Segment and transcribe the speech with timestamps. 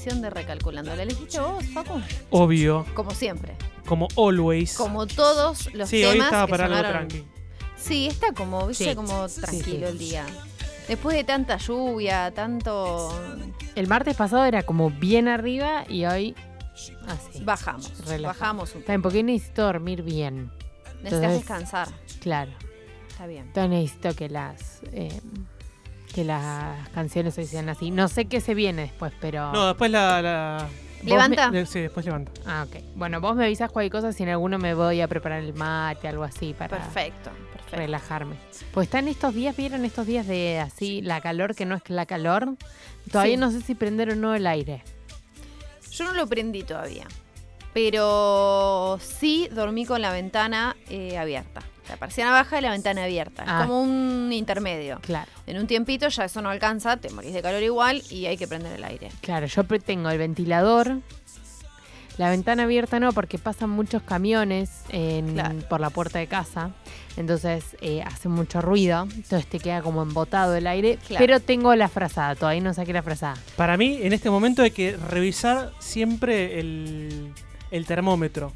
[0.00, 0.94] edición de Recalculando.
[0.96, 2.00] ¿La elegiste vos, Facu?
[2.30, 3.54] Obvio, Como siempre.
[3.86, 4.74] como always.
[4.76, 7.08] Como todos los sí, temas hoy estaba que para algo sonaron.
[7.08, 7.28] tranqui.
[7.76, 9.92] Sí, está como, viste, Sí, como sí, tranquilo sí.
[9.92, 10.26] el día.
[10.88, 13.12] Después de tanta lluvia, tanto...
[13.74, 16.34] El martes pasado era como bien arriba y hoy
[17.06, 17.44] así.
[17.44, 18.22] Bajamos, Relajado.
[18.22, 20.50] bajamos un Está bien, porque necesito dormir bien.
[21.02, 21.88] Necesitas Entonces- descansar.
[22.20, 22.52] Claro.
[23.08, 23.46] Está bien.
[23.48, 25.20] Entonces necesito que las eh,
[26.10, 27.90] que las canciones hoy sean así.
[27.90, 29.52] No sé qué se viene después, pero.
[29.52, 30.66] No, después la.
[31.02, 31.50] Levanta.
[31.64, 32.30] sí, después levanta.
[32.44, 32.82] Ah, ok.
[32.94, 36.08] Bueno, vos me avisas cualquier cosa si en alguno me voy a preparar el mate,
[36.08, 37.76] algo así, para Perfecto, perfecto.
[37.76, 38.36] relajarme.
[38.74, 42.04] Pues están estos días, ¿vieron estos días de así, la calor que no es la
[42.04, 42.54] calor?
[43.10, 43.40] Todavía Sí.
[43.40, 44.82] no sé si prender o no el aire.
[45.90, 47.06] Yo no lo prendí todavía,
[47.72, 51.62] pero sí dormí con la ventana eh, abierta.
[51.90, 53.42] La persiana baja y la ventana abierta.
[53.46, 53.60] Ah.
[53.62, 55.00] Es como un intermedio.
[55.02, 55.28] Claro.
[55.48, 58.46] En un tiempito ya eso no alcanza, te morís de calor igual y hay que
[58.46, 59.10] prender el aire.
[59.22, 60.98] Claro, yo tengo el ventilador.
[62.16, 65.58] La ventana abierta no, porque pasan muchos camiones en- Claro.
[65.68, 66.70] por la puerta de casa.
[67.16, 69.02] Entonces eh, hace mucho ruido.
[69.02, 70.98] Entonces te queda como embotado el aire.
[71.08, 71.24] Claro.
[71.24, 73.34] Pero tengo la frazada, todavía no saqué la frazada.
[73.56, 77.32] Para mí, en este momento hay que revisar siempre el,
[77.70, 78.52] el termómetro.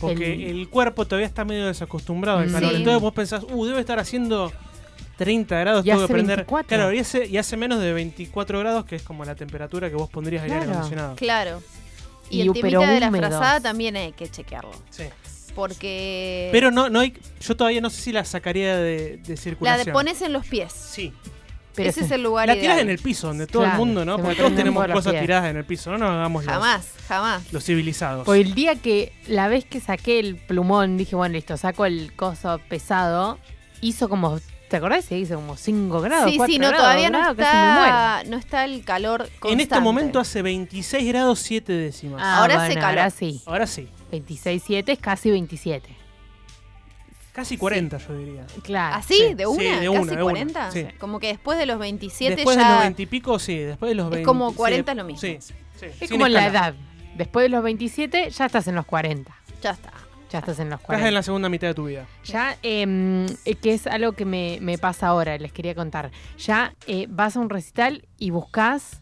[0.00, 0.68] Porque El- el...
[0.68, 2.52] cuerpo todavía está medio desacostumbrado al Mm.
[2.52, 2.70] calor.
[2.70, 2.76] Sí.
[2.76, 4.52] Entonces vos pensás, uh, debe estar haciendo
[5.16, 6.36] 30 grados, Y tengo que prender.
[6.38, 6.68] 24.
[6.68, 9.96] Claro, y hace, y hace menos de 24 grados, que es como la temperatura que
[9.96, 10.72] vos pondrías al aire Claro.
[10.78, 11.16] acondicionado.
[11.16, 11.62] Claro.
[12.30, 14.70] Y, Y el temita de la frazada también hay que chequearlo.
[14.90, 15.04] Sí.
[15.54, 17.14] Porque Pero no, no hay.
[17.40, 19.86] Yo todavía no sé si la sacaría de, de la circulación.
[19.86, 20.72] de pones en los pies.
[20.72, 21.12] Sí.
[21.78, 22.62] Pero Ese se- es el lugar La ideal.
[22.64, 24.16] tirás en el piso, donde todo el mundo, ¿no?
[24.16, 25.22] se Porque todos tenemos por cosas pies.
[25.22, 27.52] tiradas en el piso, no nos hagamos los, Jamás, jamás.
[27.52, 28.24] los civilizados.
[28.26, 32.12] Pues el día que, la vez que saqué el plumón, dije, bueno, listo, saco el
[32.14, 33.38] coso pesado,
[33.80, 34.38] hizo como,
[34.68, 35.04] ¿te acordás?
[35.06, 36.30] Se hizo como 5 grados.
[36.30, 37.86] Sí, 4 sí, no, grados, todavía no grados, casi me muero.
[37.86, 39.52] está, no está el calor constante.
[39.52, 42.20] en este momento hace 26 grados 7 décimas.
[42.22, 42.88] Ah, Ahora bueno, hace calor.
[42.98, 43.42] Ahora sí.
[43.46, 43.88] Ahora sí.
[44.12, 45.88] 26.7 es casi 27.
[47.38, 48.46] Casi 40, yo diría.
[48.64, 48.96] Claro.
[48.96, 49.14] ¿Así?
[49.14, 49.80] Sí, ¿De sí, una?
[49.80, 50.70] de una, ¿Casi de una, 40?
[50.72, 50.86] sí.
[50.98, 52.64] Como que después de los 27 Después ya...
[52.66, 53.56] de los 20 y pico, sí.
[53.58, 54.26] Después de los 20.
[54.26, 55.20] como sí, 40 es lo mismo.
[55.20, 55.38] Sí.
[55.40, 55.54] sí,
[55.86, 56.66] Es sin como la escala.
[56.68, 56.74] edad.
[57.16, 59.32] Después de los 27 ya estás en los 40.
[59.62, 59.92] Ya está.
[60.32, 61.08] Ya estás en los Estás 40.
[61.08, 62.06] en la segunda mitad de tu vida.
[62.24, 66.10] Ya, eh, eh, que es algo que me, me pasa ahora, les quería contar.
[66.38, 69.00] Ya eh, vas a un recital y buscas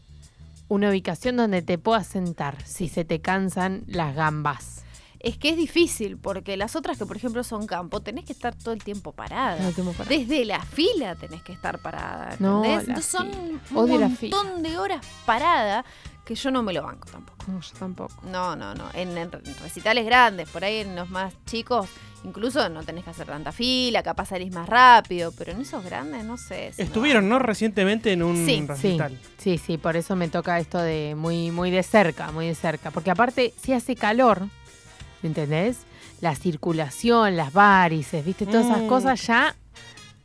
[0.68, 4.84] una ubicación donde te puedas sentar si se te cansan las gambas.
[5.26, 8.54] Es que es difícil, porque las otras que, por ejemplo, son campo, tenés que estar
[8.54, 9.60] todo el tiempo parada.
[9.60, 12.88] No tengo para- Desde la fila tenés que estar parada, No, ¿entendés?
[12.88, 13.60] Entonces son fila.
[13.72, 15.84] un Odio montón de horas parada
[16.24, 17.44] que yo no me lo banco tampoco.
[17.48, 18.14] No, yo tampoco.
[18.24, 18.84] No, no, no.
[18.94, 19.30] En, en
[19.62, 21.88] recitales grandes, por ahí en los más chicos,
[22.24, 26.24] incluso no tenés que hacer tanta fila, capaz salís más rápido, pero en esos grandes
[26.24, 26.72] no sé.
[26.72, 27.40] si Estuvieron, ¿no?
[27.40, 29.20] Recientemente en un Sí, Sí, recital.
[29.38, 32.92] sí, sí, por eso me toca esto de muy, muy de cerca, muy de cerca.
[32.92, 34.48] Porque aparte, si hace calor,
[35.22, 35.78] ¿entendés?
[36.20, 38.46] La circulación, las varices, ¿viste?
[38.46, 38.86] Todas esas Mm.
[38.88, 39.54] cosas ya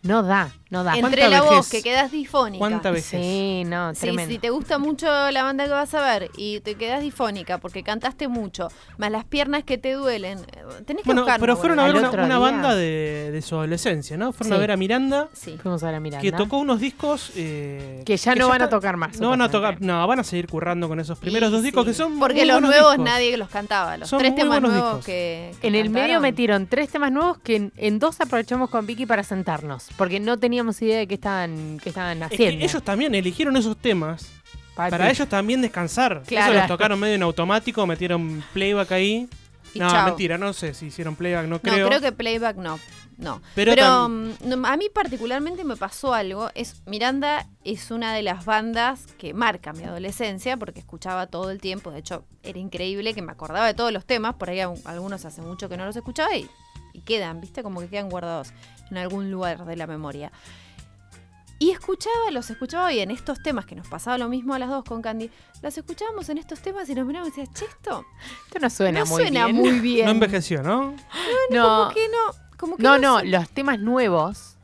[0.04, 0.92] no da, no da.
[0.92, 1.02] banco.
[1.02, 1.58] ¿Cuánta Entre la vejez?
[1.58, 2.58] voz, que quedás difónica.
[2.60, 3.22] ¿Cuánta veces?
[3.22, 6.74] Sí, no, Sí, si te gusta mucho la banda que vas a ver y te
[6.76, 10.40] quedas difónica porque cantaste mucho, más las piernas que te duelen,
[10.86, 14.32] tenés que Bueno, buscar pero fueron a ver una, banda de, de su adolescencia, ¿no?
[14.34, 15.58] Fueron a ver a Miranda, Sí.
[15.62, 16.22] Fuimos a la Miranda.
[16.22, 17.32] que tocó unos discos.
[17.36, 20.24] eh, Que ya no van a tocar más, No van a tocar, no, van a
[20.24, 22.18] seguir currando con esos primeros dos discos sí, que son.
[22.18, 23.06] Porque muy los buenos nuevos discos.
[23.06, 23.98] nadie los cantaba.
[23.98, 25.06] Los Son tres temas nuevos discos.
[25.06, 28.86] que, que En el medio metieron tres temas nuevos que en, en dos aprovechamos con
[28.86, 32.66] Vicky para sentarnos, porque no teníamos idea de qué estaban, qué estaban Es que haciendo.
[32.66, 34.32] ellos también eligieron esos temas
[34.76, 36.24] Pa- para ellos también descansar.
[36.26, 36.52] Claro.
[36.54, 39.28] Eso los tocaron medio en automático, metieron playback ahí.
[39.74, 40.06] Y no, chao.
[40.08, 41.88] mentira, no sé si hicieron playback, no No, creo.
[41.88, 42.78] creo que playback no.
[43.18, 43.42] No.
[43.56, 46.50] Pero Pero, mm, a mí particularmente me pasó algo.
[46.56, 51.60] Es Miranda es una de las bandas que marca mi adolescencia porque escuchaba todo el
[51.62, 51.92] tiempo.
[51.92, 54.36] De hecho, era increíble que me acordaba de todos los temas.
[54.36, 56.50] Por ahí algunos hace mucho que no los escuchaba y,
[56.94, 57.62] y quedan, ¿viste?
[57.62, 58.54] Como que quedan guardados
[58.92, 60.32] en algún lugar de la memoria.
[61.60, 64.84] Y escuchaba, los escuchaba bien, estos temas que nos pasaba lo mismo a las dos
[64.84, 65.30] con Candy,
[65.62, 68.04] las escuchábamos en estos temas y nos mirábamos y decíamos, che, esto
[68.48, 69.56] Esto no suena no muy suena bien.
[69.58, 70.06] muy bien.
[70.06, 70.96] No envejeció, ¿no?
[71.52, 73.28] No, Como que no, como que no, no, sé.
[73.28, 74.58] los temas nuevos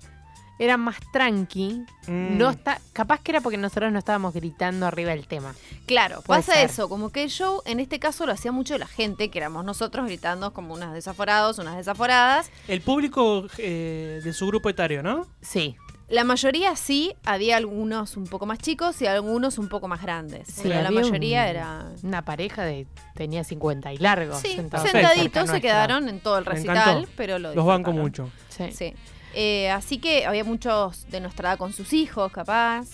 [0.59, 1.85] era más tranqui.
[2.07, 2.37] Mm.
[2.37, 5.53] No está, capaz que era porque nosotros no estábamos gritando arriba del tema.
[5.85, 6.69] Claro, Puede pasa ser.
[6.69, 9.65] eso, como que el show en este caso lo hacía mucho la gente, que éramos
[9.65, 12.49] nosotros gritando como unas desaforados, unas desaforadas.
[12.67, 15.27] El público eh, de su grupo etario, ¿no?
[15.41, 15.75] Sí.
[16.09, 20.47] La mayoría sí, había algunos un poco más chicos y algunos un poco más grandes.
[20.47, 21.91] Sí, pero la mayoría un- era...
[22.01, 24.39] Una pareja de tenía 50 y largo.
[24.39, 28.29] Sí, sentaditos se quedaron en todo el recital, pero lo Los banco mucho.
[28.47, 28.71] Sí.
[28.71, 28.93] Sí.
[29.39, 32.87] Eh, así que había muchos de nuestra edad con sus hijos, capaz.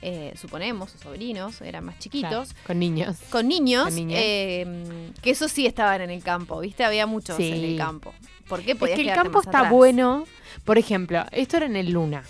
[0.00, 2.50] eh, suponemos, sus sobrinos, eran más chiquitos.
[2.54, 3.16] Claro, con niños.
[3.30, 6.84] Con niños, Con eh, que eso sí estaban en el campo, ¿viste?
[6.84, 7.48] Había muchos Sí.
[7.50, 8.14] en el campo.
[8.48, 8.72] ¿Por qué?
[8.72, 9.72] Es Podías que el campo está atrás.
[9.72, 10.24] bueno.
[10.64, 12.22] Por ejemplo, esto era en el Luna.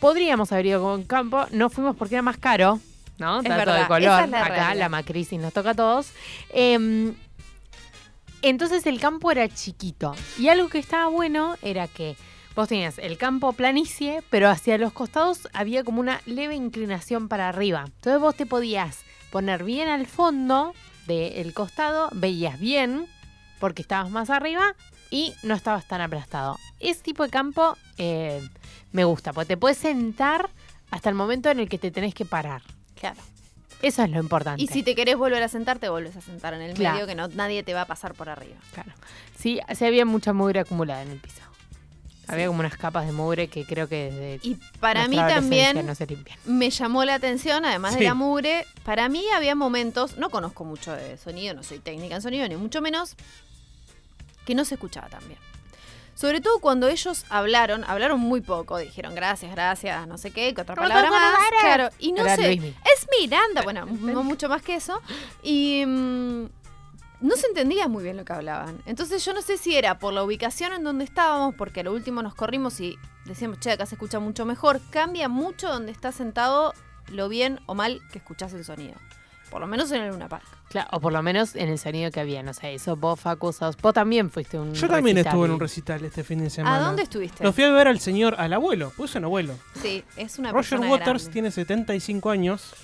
[0.00, 2.78] Podríamos haber ido con campo, no fuimos porque era más caro,
[3.18, 3.38] ¿no?
[3.38, 4.24] Es Dato verdad, de color.
[4.24, 4.76] es la Acá realidad.
[4.76, 6.10] la macrisis nos toca a todos.
[6.50, 7.14] Em,
[8.42, 10.14] entonces el campo era chiquito.
[10.38, 12.16] Y algo que estaba bueno era que
[12.58, 17.48] vos tenías el campo planicie, pero hacia los costados había como una leve inclinación para
[17.48, 17.84] arriba.
[17.86, 20.74] Entonces vos te podías poner bien al fondo
[21.06, 23.06] del costado, veías bien,
[23.60, 24.74] porque estabas más arriba
[25.08, 26.58] y no estabas tan aplastado.
[26.80, 28.42] Ese tipo de campo eh,
[28.90, 30.50] me gusta, porque te puedes sentar
[30.90, 32.62] hasta el momento en el que te tenés que parar.
[32.98, 33.20] Claro.
[33.82, 34.60] Eso es lo importante.
[34.60, 36.94] Y si te querés volver a sentar, te vuelves a sentar en el Claro.
[36.96, 38.56] medio, que no, nadie te va a pasar por arriba.
[38.74, 38.90] Claro.
[39.38, 41.42] Sí, sí había mucha mugre acumulada en el piso.
[42.28, 45.94] Había como unas capas de mugre que creo que desde Y para mí también no
[45.94, 46.38] se limpian.
[46.44, 50.92] me llamó la atención, además de la mugre, para mí había momentos, no conozco mucho
[50.92, 53.16] de sonido, no soy técnica en sonido, ni mucho menos,
[54.44, 55.38] que no se escuchaba tan bien.
[56.14, 60.62] Sobre todo cuando ellos hablaron, hablaron muy poco, dijeron gracias, gracias, no sé qué, que
[60.62, 61.38] otra palabra más.
[61.60, 65.00] Claro, y no Era sé, es Miranda, bueno, no mucho más que eso.
[65.44, 66.46] Y mm,
[67.20, 68.80] no se entendía muy bien lo que hablaban.
[68.86, 71.92] Entonces yo no sé si era por la ubicación en donde estábamos, porque a lo
[71.92, 74.80] último nos corrimos y decíamos, che, acá se escucha mucho mejor.
[74.90, 76.72] Cambia mucho donde estás sentado
[77.10, 78.94] lo bien o mal que escuchás el sonido.
[79.50, 80.44] Por lo menos en el Luna Park.
[80.68, 82.42] Claro, o por lo menos en el sonido que había.
[82.42, 85.32] No sé, eso vos, Facu, sos- vos también fuiste un Yo también recital.
[85.32, 86.76] estuve en un recital este fin de semana.
[86.76, 87.42] ¿A dónde estuviste?
[87.42, 89.54] Lo fui a ver al señor, al abuelo, pues es un abuelo.
[89.80, 91.32] Sí, es una Roger persona Waters grande.
[91.32, 92.74] tiene 75 años.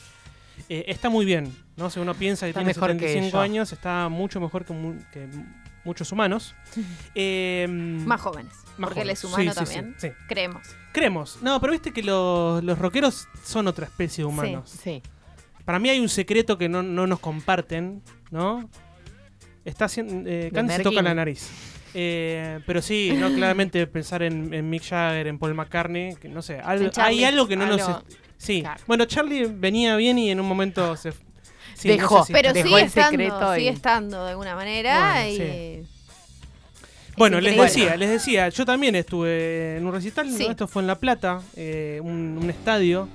[0.68, 1.90] Eh, está muy bien, ¿no?
[1.90, 3.40] Si uno piensa que Está tiene mejor que 75 yo.
[3.40, 5.28] años, está mucho mejor que, mu- que
[5.84, 6.54] muchos humanos.
[7.14, 8.52] Eh, Más jóvenes.
[8.78, 9.18] más porque él jóvenes.
[9.18, 9.94] es humano Sí, también.
[9.98, 10.14] sí, sí.
[10.28, 10.62] Creemos.
[10.92, 11.38] Creemos.
[11.42, 14.70] No, pero viste que los, los rockeros son otra especie de humanos.
[14.82, 15.02] Sí.
[15.64, 18.68] Para mí hay un secreto que no, no nos comparten, ¿no?
[19.64, 20.28] Está haciendo.
[20.28, 21.48] Eh, Candy se toca la nariz.
[21.94, 26.42] Eh, pero sí, no claramente pensar en, en Mick Jagger, en Paul McCartney, que no
[26.42, 27.80] sé, algo- hay algo que no nos.
[27.80, 28.80] Algo- est- Sí, claro.
[28.86, 31.12] bueno, Charlie venía bien y en un momento se.
[31.74, 32.18] sí, Dejó.
[32.18, 35.14] no sé si- Pero Dejó sigue el estando, secreto y- sigue estando de alguna manera
[35.24, 35.86] Bueno, y...
[37.16, 40.88] Bueno, Es les decía, les decía, yo también estuve en un recital, esto fue en
[40.88, 43.08] La Plata, eh, un, un estadio.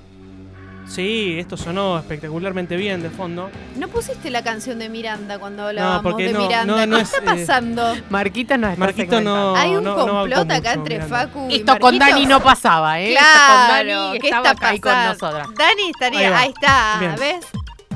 [0.90, 3.48] Sí, esto sonó espectacularmente bien de fondo.
[3.76, 6.74] No pusiste la canción de Miranda cuando hablábamos porque de no, Miranda.
[6.84, 7.94] no, no ¿Qué es, está eh, pasando?
[8.10, 9.54] Marquita no está Marquito no-.
[9.54, 11.16] Hay un no- no complot acá entre Miranda.
[11.28, 11.96] Facu y Esto con.
[11.96, 13.12] Dani no pasaba, ¿eh?
[13.12, 15.12] Esto Claro, con Dani ¿qué está ahí con pasando?
[15.12, 15.48] nosotras.
[15.56, 17.14] Dani estaría, Ahí está, Bien.
[17.20, 17.46] ¿ves?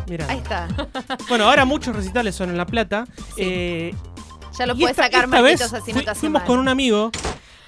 [0.07, 0.27] Mirá.
[0.29, 0.69] Ahí está.
[1.29, 3.07] Bueno, ahora muchos recitales son en La Plata.
[3.35, 3.43] Sí.
[3.43, 3.95] eh,
[4.57, 6.47] Ya lo puedes esta- sacar esta Marquitos así no te fuimos mal.
[6.47, 7.11] con un amigo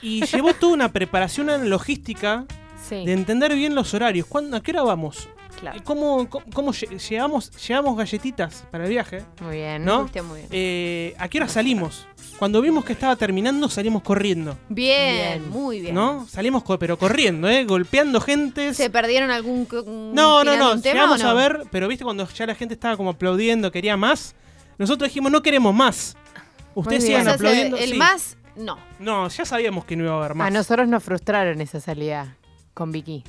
[0.02, 2.44] y llevó toda una preparación, una logística
[2.88, 3.04] Sí.
[3.04, 4.26] de entender bien los horarios.
[4.26, 5.28] ¿Cuándo, ¿A qué hora vamos?
[5.58, 5.80] Claro.
[5.84, 9.22] ¿Cómo, cómo, cómo lle- llevamos, llevamos galletitas para el viaje?
[9.40, 9.84] Muy bien.
[9.84, 10.00] ¿no?
[10.00, 10.48] Fuiste muy bien.
[10.52, 12.06] Eh, ¿A qué hora salimos?
[12.38, 14.58] Cuando vimos que estaba terminando, salimos corriendo.
[14.68, 15.50] Bien, Bien.
[15.50, 15.94] muy bien.
[15.94, 16.26] ¿No?
[16.28, 17.64] Salimos, co- pero corriendo, ¿eh?
[17.64, 18.74] Golpeando gente.
[18.74, 19.66] ¿Se perdieron algún
[20.14, 20.78] No, no, no.
[20.80, 21.30] tema Llegamos o no?
[21.30, 24.34] a ver, pero viste cuando ya la gente estaba como aplaudiendo, quería más.
[24.76, 26.16] Nosotros dijimos, no queremos más.
[26.74, 27.14] Ustedes bien.
[27.16, 27.76] O sigan sea, aplaudiendo.
[27.78, 27.96] el sí.
[27.96, 28.76] más, no.
[28.98, 30.48] No, ya sabíamos que no iba a haber más.
[30.48, 32.36] A nosotros nos frustraron esa salida
[32.76, 33.24] con Vicky.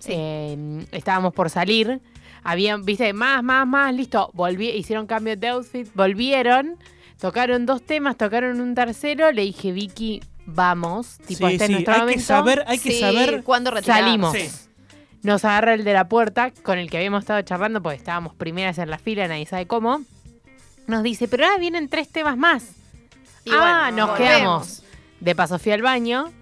[0.00, 0.10] Sí.
[0.12, 2.00] Eh, estábamos por salir.
[2.42, 4.30] Habían, viste, más, más, más, listo.
[4.34, 6.76] Volví, hicieron cambio de outfit, volvieron,
[7.20, 9.30] tocaron dos temas, tocaron un tercero.
[9.32, 11.18] Le dije, Vicky, vamos.
[11.26, 12.18] Tipo, Sí, este es sí, nuestro hay momento.
[12.20, 13.42] que saber, hay que Sí, saber.
[13.44, 14.32] cuándo retirarnos.
[14.32, 14.32] Salimos.
[14.36, 14.68] Sí.
[15.22, 18.78] Nos agarra el de la puerta con el que habíamos estado charlando, porque estábamos primeras
[18.78, 20.00] en la fila, nadie sabe cómo.
[20.86, 22.64] Nos dice, pero ahora vienen tres temas más.
[23.44, 24.38] Y ah, bueno, nos volvemos.
[24.38, 24.82] quedamos.
[25.20, 26.32] De paso fui al baño.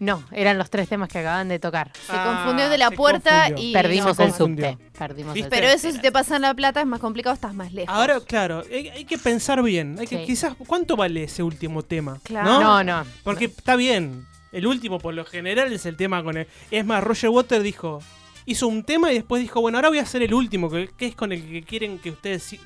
[0.00, 1.92] No, eran los tres temas que acaban de tocar.
[2.06, 3.68] Se Ah, confundió de la puerta confundió.
[3.68, 3.72] y...
[3.72, 4.78] Perdimos no, el subte.
[4.98, 7.94] Perdimos el Pero eso si te pasan la plata es más complicado, estás más lejos.
[7.94, 9.96] Ahora, claro, hay, hay que pensar bien.
[10.00, 10.24] Hay que, Sí.
[10.24, 12.18] Quizás, ¿cuánto vale ese último tema?
[12.24, 12.50] Claro.
[12.50, 12.60] ¿No?
[12.60, 13.06] No, no.
[13.22, 14.26] Porque está bien.
[14.52, 16.46] El último, por lo general, es el tema con el.
[16.70, 18.02] Es más, Roger Waters dijo.
[18.46, 21.06] Hizo un tema y después dijo, bueno, ahora voy a hacer el último, que, que
[21.08, 22.56] es con el que quieren que ustedes.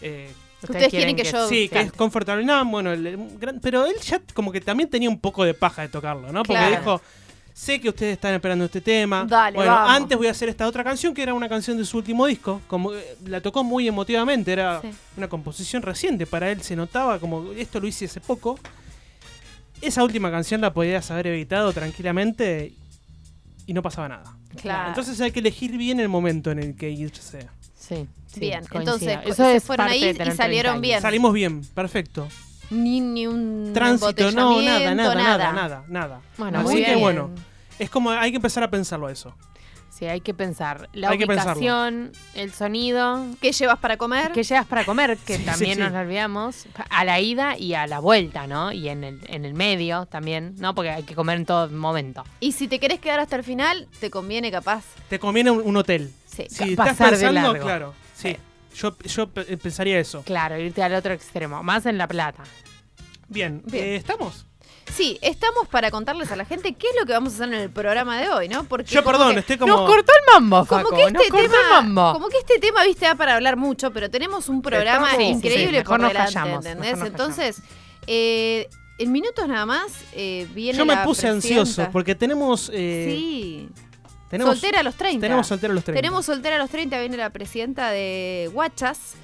[0.00, 3.86] eh, Ustedes quieren que yo- sí, que es Comfortable Now, bueno, el- el gran- pero
[3.86, 6.42] él ya como que también tenía un poco de paja de tocarlo, ¿no?
[6.42, 6.76] Porque Claro.
[6.76, 7.02] dijo,
[7.54, 9.24] sé que ustedes están esperando este tema.
[9.28, 9.90] Dale, bueno, vamos.
[9.92, 12.60] antes voy a hacer esta otra canción que era una canción de su último disco.
[12.66, 14.90] Como eh, la tocó muy emotivamente, era Sí.
[15.16, 16.26] una composición reciente.
[16.26, 18.58] Para él se notaba como esto lo hice hace poco.
[19.80, 22.72] Esa última canción la podías haber evitado tranquilamente
[23.66, 24.36] y no pasaba nada.
[24.60, 24.88] Claro.
[24.88, 27.46] Entonces hay que elegir bien el momento en el que irse.
[27.88, 28.80] Sí, sí, Bien, coincido.
[28.80, 31.00] entonces Eso se es fueron ahí y tener 30 salieron bien.
[31.00, 32.28] Salimos bien, perfecto.
[32.70, 36.20] Ni, ni un Tránsito, no, nada, nada, nada, nada, nada.
[36.36, 37.00] Bueno, Así muy que bien.
[37.00, 37.30] bueno,
[37.78, 39.34] es como hay que empezar a pensarlo eso.
[39.90, 40.88] Sí, hay que pensar.
[40.92, 44.30] La Hay ubicación, el sonido, ¿Qué llevas para comer?
[44.30, 45.96] que llevas para comer, que Sí, también sí, nos sí.
[45.96, 48.70] olvidamos, a la ida y a la vuelta, ¿no?
[48.70, 50.72] Y en el, en el medio también, ¿no?
[50.74, 52.22] Porque hay que comer en todo momento.
[52.38, 54.84] Y si te querés quedar hasta el final, te conviene capaz.
[55.08, 56.12] Te conviene un, un hotel.
[56.48, 56.64] Sí.
[56.70, 57.64] Si Pasar estás de pensando, largo.
[57.64, 57.94] claro.
[58.14, 58.36] Sí.
[58.76, 60.22] Yo, yo pe- pensaría eso.
[60.22, 62.44] Claro, irte al otro extremo, más en La Plata.
[63.28, 63.84] Bien, Bien.
[63.84, 64.44] eh, ¿estamos?
[64.94, 67.60] Sí, estamos para contarles a la gente qué es lo que vamos a hacer en
[67.60, 68.64] el programa de hoy, ¿no?
[68.64, 69.76] Porque Yo, como perdón, que- estoy como...
[69.76, 72.12] Nos cortó el mambo, Como Faco, que este nos cortó el tema, mambo.
[72.14, 75.78] como que este tema, viste, da para hablar mucho, pero tenemos un programa Estamos- increíble
[75.80, 76.92] sí, por nos delante, callamos, ¿entendés?
[76.92, 77.62] mejor nos Entonces,
[78.06, 78.68] eh,
[78.98, 81.60] en minutos nada más eh, viene Yo me la puse presidenta.
[81.60, 82.70] ansioso porque tenemos...
[82.72, 83.68] eh, Sí.
[84.28, 85.20] Tenemos soltera a los 30.
[85.20, 86.00] Tenemos soltera a los 30.
[86.00, 89.14] Tenemos soltera a los 30, viene la presidenta de Guachas,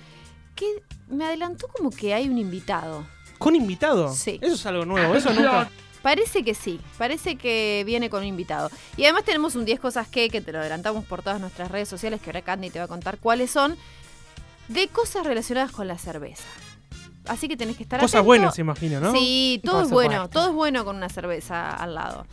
[0.54, 0.66] que
[1.08, 3.06] me adelantó como que hay un invitado.
[3.38, 4.12] ¿Con invitado?
[4.12, 4.38] Sí.
[4.40, 5.68] Eso es algo nuevo, eso nunca...
[6.02, 8.70] Parece que sí, parece que viene con un invitado.
[8.98, 11.88] Y además tenemos un 10 cosas que, que te lo adelantamos por todas nuestras redes
[11.88, 13.78] sociales, que ahora Candy te va a contar cuáles son,
[14.68, 16.44] de cosas relacionadas con la cerveza.
[17.26, 18.26] Así que tenés que estar Cosas atento.
[18.26, 19.12] buenas, imagino, ¿no?
[19.12, 22.26] Sí, todo es bueno, todo es bueno con una cerveza al lado.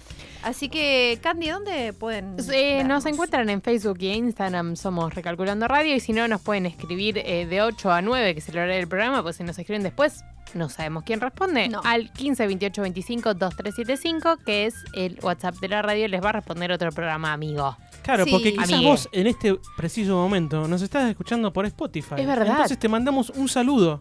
[0.44, 5.96] Así que, Candy, ¿dónde pueden Eh, nos encuentran en Facebook y Instagram, somos Recalculando Radio,
[5.96, 8.76] y si no, nos pueden escribir eh, de 8 a 9, que es el horario
[8.76, 10.24] del programa, pues si nos escriben después,
[10.56, 11.80] no sabemos quién responde, No.
[11.86, 16.34] al 15 28 25 2375, que es el WhatsApp de la radio, les va a
[16.34, 17.78] responder otro programa amigo.
[18.02, 18.32] Claro, Sí.
[18.32, 18.90] porque quizás Amigue.
[18.90, 22.16] vos en este preciso momento nos estás escuchando por Spotify.
[22.18, 22.48] Es verdad.
[22.48, 24.00] Entonces te mandamos un saludo.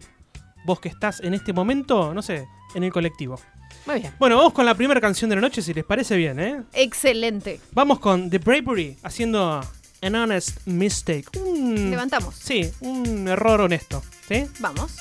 [0.65, 3.39] Vos que estás en este momento, no sé, en el colectivo.
[3.85, 4.13] Muy bien.
[4.19, 6.61] Bueno, vamos con la primera canción de la noche, si les parece bien, ¿eh?
[6.73, 7.59] Excelente.
[7.71, 9.61] Vamos con The Bravery haciendo
[10.01, 11.25] An Honest Mistake.
[11.39, 12.35] Un, Levantamos.
[12.35, 14.03] sí, un error honesto.
[14.27, 14.45] ¿Sí?
[14.59, 14.95] Vamos.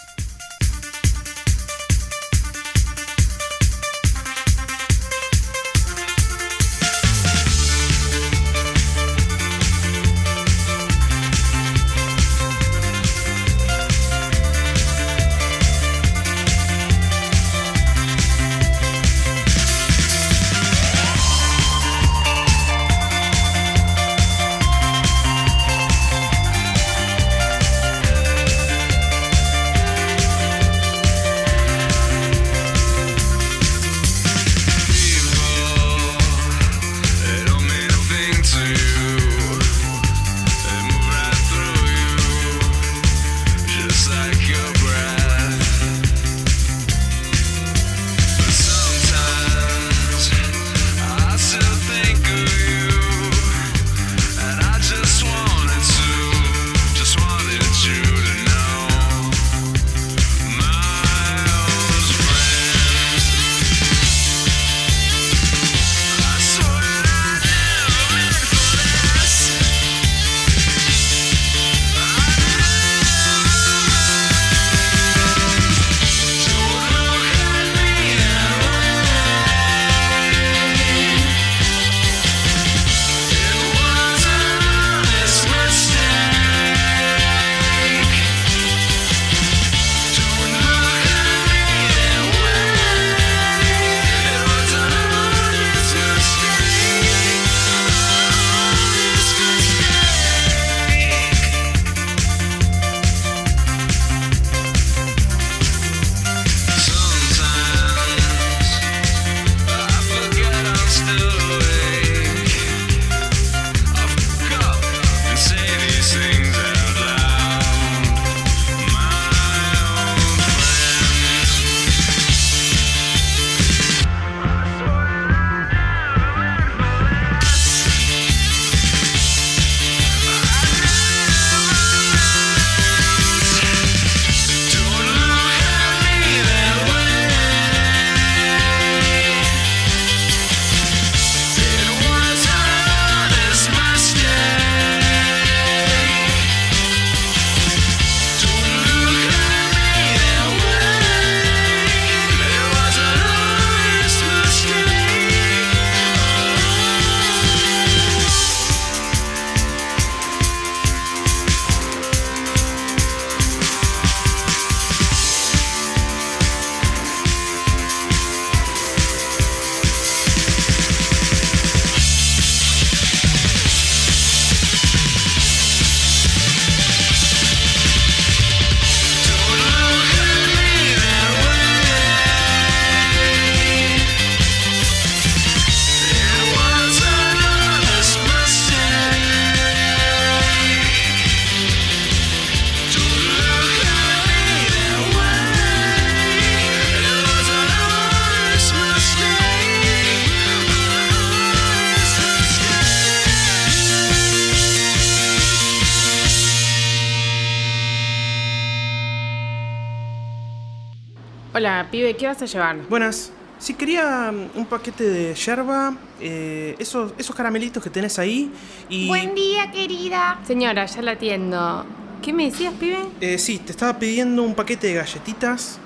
[211.91, 212.77] Pibe, ¿qué vas a llevar?
[212.89, 213.33] Buenas.
[213.59, 218.51] Si quería mm, un paquete de yerba, eh, esos, esos caramelitos que tenés ahí
[218.89, 219.07] y...
[219.07, 220.41] Buen día, querida.
[220.47, 221.85] Señora, ya la atiendo.
[222.23, 222.99] ¿Qué me decías, pibe?
[223.21, 225.79] Eh, sí, te estaba pidiendo un paquete de galletitas.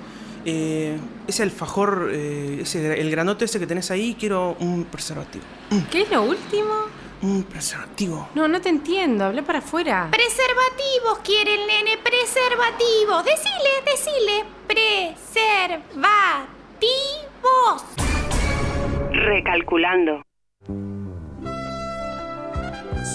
[0.45, 0.97] Eh,
[1.27, 5.43] ese alfajor, eh, ese, el granote ese que tenés ahí, quiero un preservativo.
[5.91, 6.73] ¿Qué es lo último?
[7.25, 8.29] Un preservativo.
[8.35, 9.25] No, no te entiendo.
[9.25, 10.09] Hablé para afuera.
[10.11, 13.25] Preservativos quiere el nene, preservativos.
[13.25, 15.95] Decile, decile, preservativos.
[19.11, 20.21] Recalculando.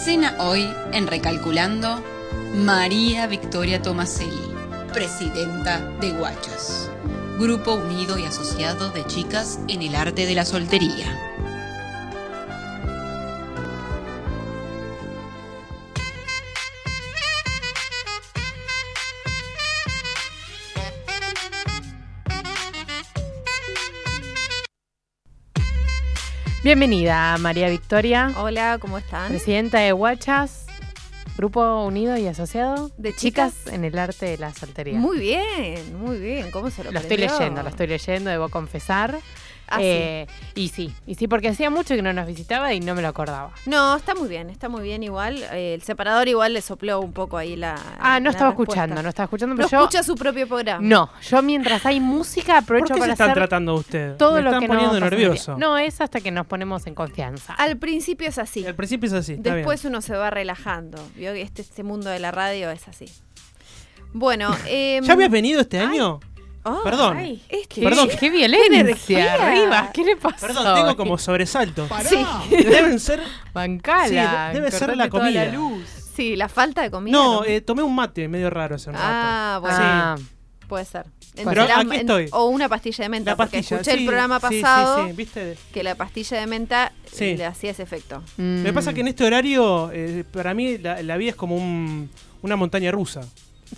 [0.04, 2.02] Cena hoy en Recalculando
[2.56, 4.52] María Victoria Tomaselli,
[4.92, 6.90] presidenta de Guachos,
[7.38, 11.29] Grupo Unido y Asociado de Chicas en el Arte de la Soltería.
[26.62, 29.28] Bienvenida, María Victoria, Hola, ¿cómo están?
[29.28, 30.66] presidenta de Guachas,
[31.38, 33.66] Grupo Unido y Asociado De chicas.
[33.68, 34.98] en el arte de la soltería.
[34.98, 36.50] Muy bien, muy bien.
[36.50, 39.18] ¿Cómo se lo Lo estoy leyendo, lo estoy leyendo, debo confesar.
[39.70, 39.82] Ah, sí.
[39.84, 43.02] Eh, Y sí, y sí, porque hacía mucho que no nos visitaba y no me
[43.02, 43.52] lo acordaba.
[43.66, 45.42] No, está muy bien, está muy bien igual.
[45.52, 47.76] Eh, el separador igual le sopló un poco ahí la.
[48.00, 48.74] Ah, no la estaba respuesta.
[48.74, 49.78] escuchando, no estaba escuchando, No pero yo...
[49.84, 50.80] escucha su propio programa.
[50.86, 54.16] No, yo mientras hay música ¿Por aprovecho qué se para están hacer tratando de usted?
[54.16, 55.56] todo Me lo están que poniendo no nervioso.
[55.78, 57.54] es hasta que nos ponemos en confianza.
[57.54, 58.66] Al principio es así.
[58.66, 59.34] Al principio es así.
[59.34, 59.92] está Después bien.
[59.94, 60.98] uno se va relajando.
[61.14, 63.06] Vio que este, este mundo de la radio es así.
[64.12, 66.18] Bueno, eh, ¿Ya habías venido este año?
[66.64, 67.16] Oh, Perdón.
[67.18, 68.08] Ay, este- qué, Perdón.
[68.18, 69.34] qué violencia energía.
[69.34, 69.90] arriba.
[69.92, 70.46] ¿Qué le pasó?
[70.46, 71.88] Perdón, tengo como sobresalto.
[72.08, 73.22] Sí, Deben ser.
[73.52, 74.08] Bancala.
[74.50, 75.46] Sí, de- debe ser la comida.
[75.46, 75.82] luz.
[76.14, 77.16] sí, la falta de comida.
[77.16, 79.06] No, eh, tomé un mate medio raro hace un rato.
[79.08, 80.16] ah, bueno, Ah,
[80.68, 81.06] puede ser.
[81.34, 82.28] Pero Será- aquí estoy.
[82.32, 83.60] o una pastilla de menta, La pastilla.
[83.60, 85.56] escuché sí, el programa sí, sí, pasado Sí, ¿viste?
[85.72, 87.36] que la pastilla de menta eh, Sí.
[87.36, 88.22] le hacía ese efecto.
[88.36, 88.42] mm.
[88.62, 92.10] Me pasa que en este horario, eh, para mí, la, la vida es como un-
[92.42, 93.22] una montaña rusa.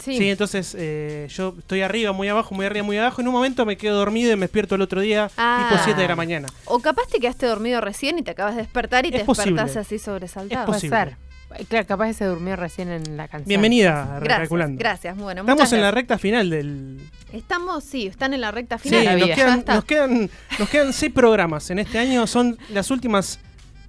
[0.01, 0.17] Sí.
[0.19, 3.21] Sí, entonces eh, yo estoy arriba, muy abajo, muy arriba, muy abajo.
[3.21, 5.67] En un momento me quedo dormido y me despierto el otro día, Ah.
[5.71, 6.49] tipo 7 de la mañana.
[6.65, 9.53] O capaz te quedaste dormido recién y te acabas de despertar y Es te posible.
[9.63, 10.63] despertás así sobresaltado.
[10.63, 10.97] Es Puede posible.
[10.97, 11.09] ser.
[11.09, 13.47] Eh, Claro, capaz que se durmió recién en la canción.
[13.47, 14.79] Bienvenida Recalculando.
[14.79, 15.15] gracias.
[15.19, 16.99] Bueno, Estamos en la recta final del.
[17.31, 19.05] Estamos, sí, están en la recta Sí, final.
[19.05, 19.35] la nos vida.
[19.35, 22.27] Quedan, nos, quedan, nos quedan seis programas en este año.
[22.27, 23.39] Son las últimas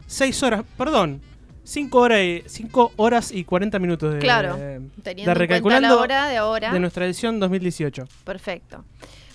[0.08, 1.22] seis horas, perdón,
[1.64, 5.88] cinco horas y, cinco horas y 40 minutos de, Claro, de Teniendo en cuenta Recalculando
[5.90, 6.72] la hora de ahora.
[6.74, 8.08] de nuestra edición 2018.
[8.24, 8.84] Perfecto.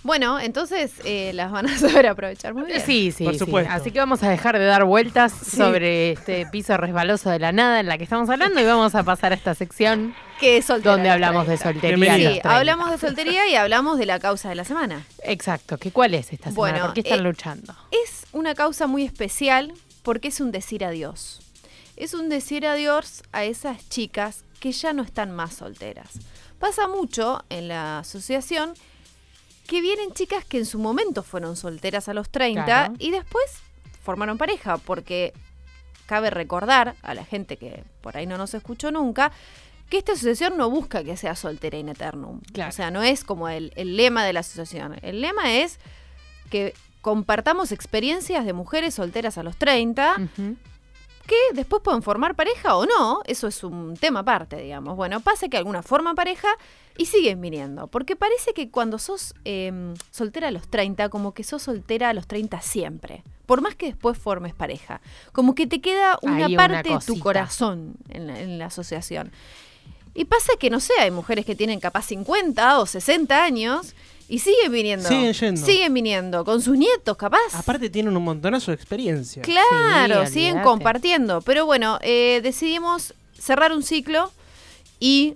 [0.05, 2.81] Bueno, entonces eh, las van a saber aprovechar muy bien.
[2.81, 3.41] Sí, sí, Por sí.
[3.41, 3.73] supuesto.
[3.73, 7.81] Así que vamos a dejar de dar vueltas sobre este piso resbaloso de la nada
[7.81, 10.93] en la que estamos hablando y vamos a pasar a esta sección Que es soltera
[10.93, 11.81] donde hablamos de 30.
[11.81, 12.15] soltería.
[12.15, 12.57] Sí, 30.
[12.57, 15.05] hablamos de soltería y hablamos de la causa de la semana.
[15.25, 15.77] Exacto.
[15.79, 16.55] ¿Qué, ¿Cuál es esta semana?
[16.57, 17.75] Bueno, ¿Por qué están eh, luchando?
[17.91, 19.73] Es una causa muy especial
[20.05, 21.41] porque es un decir adiós.
[21.99, 26.11] Es un decir adiós a esas chicas que ya no están más solteras.
[26.59, 28.75] Pasa mucho en la asociación
[29.67, 32.95] que vienen chicas que en su momento fueron solteras a los 30 Claro.
[32.99, 33.45] y después
[34.03, 35.33] formaron pareja, porque
[36.07, 39.31] cabe recordar a la gente que por ahí no nos escuchó nunca
[39.91, 42.41] que esta asociación no busca que sea soltera in eternum.
[42.53, 42.71] Claro.
[42.71, 44.97] O sea, no es como el, el lema de la asociación.
[45.03, 45.79] El lema es
[46.51, 50.57] que compartamos experiencias de mujeres solteras a los 30 Ujú.
[51.29, 54.97] Que después pueden formar pareja o no, eso es un tema aparte, digamos.
[54.97, 56.49] Bueno, pasa que algunas forman pareja
[56.97, 61.45] y siguen viniendo, porque parece que cuando sos eh, soltera a los 30, como que
[61.45, 65.83] sos soltera a los 30 siempre, por más que después formes pareja, como que te
[65.83, 69.31] queda una parte de tu corazón en la, en la asociación.
[70.15, 73.95] Y pasa que, no sé, hay mujeres que tienen capaz 50 o 60 años
[74.29, 75.09] y siguen viniendo.
[75.09, 75.65] Siguen yendo.
[75.67, 77.39] Siguen viniendo, con sus nietos capaz.
[77.55, 79.43] Aparte tienen un montonazo de experiencia.
[79.43, 81.41] Claro, Sí, siguen compartiendo.
[81.43, 84.31] Pero bueno, eh, decidimos cerrar un ciclo
[85.01, 85.35] y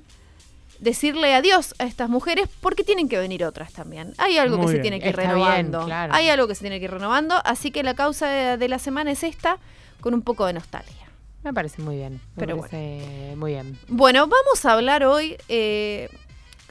[0.81, 4.15] decirle adiós a estas mujeres porque tienen que venir otras también.
[4.19, 5.85] Hay algo Muy que se tiene que ir Está bien, renovando.
[5.87, 6.13] claro.
[6.15, 7.37] Hay algo que se tiene que ir renovando.
[7.45, 9.59] Así que la causa de, de la semana es esta,
[10.01, 10.97] con un poco de nostalgia.
[11.45, 12.15] Me parece muy bien.
[12.15, 13.79] Me Pero parece muy bien.
[13.89, 15.37] Bueno, vamos a hablar hoy.
[15.49, 16.09] eh,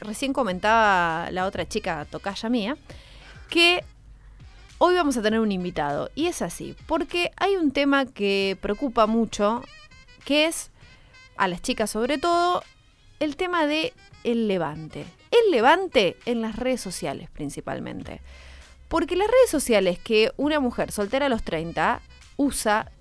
[0.02, 2.76] recién comentaba la otra chica, tocaya mía,
[3.48, 3.84] que
[4.78, 6.10] hoy vamos a tener un invitado.
[6.14, 9.62] Y es así, porque hay un tema que preocupa mucho,
[10.24, 10.70] que es,
[11.36, 12.62] a las chicas sobre todo,
[13.20, 13.92] el tema de
[14.24, 15.04] el levante.
[15.30, 18.20] El levante en las redes sociales principalmente.
[18.88, 22.02] Porque las redes sociales que una mujer soltera a los 30
[22.36, 22.91] usa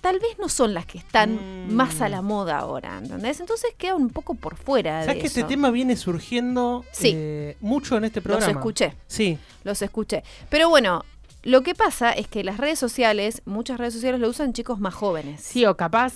[0.00, 1.72] tal vez no son las que están Mm.
[1.74, 3.40] más a la moda ahora, ¿entendés?
[3.40, 7.12] Entonces queda un poco por fuera ¿Sabes de que este tema viene surgiendo Sí.
[7.14, 8.52] eh, mucho en este Los programa?
[8.52, 9.38] escuché, Sí.
[9.64, 10.22] los escuché.
[10.48, 11.04] Pero bueno,
[11.42, 14.94] lo que pasa es que las redes sociales, muchas redes sociales lo usan chicos más
[14.94, 15.40] jóvenes.
[15.42, 16.14] Sí, o capaz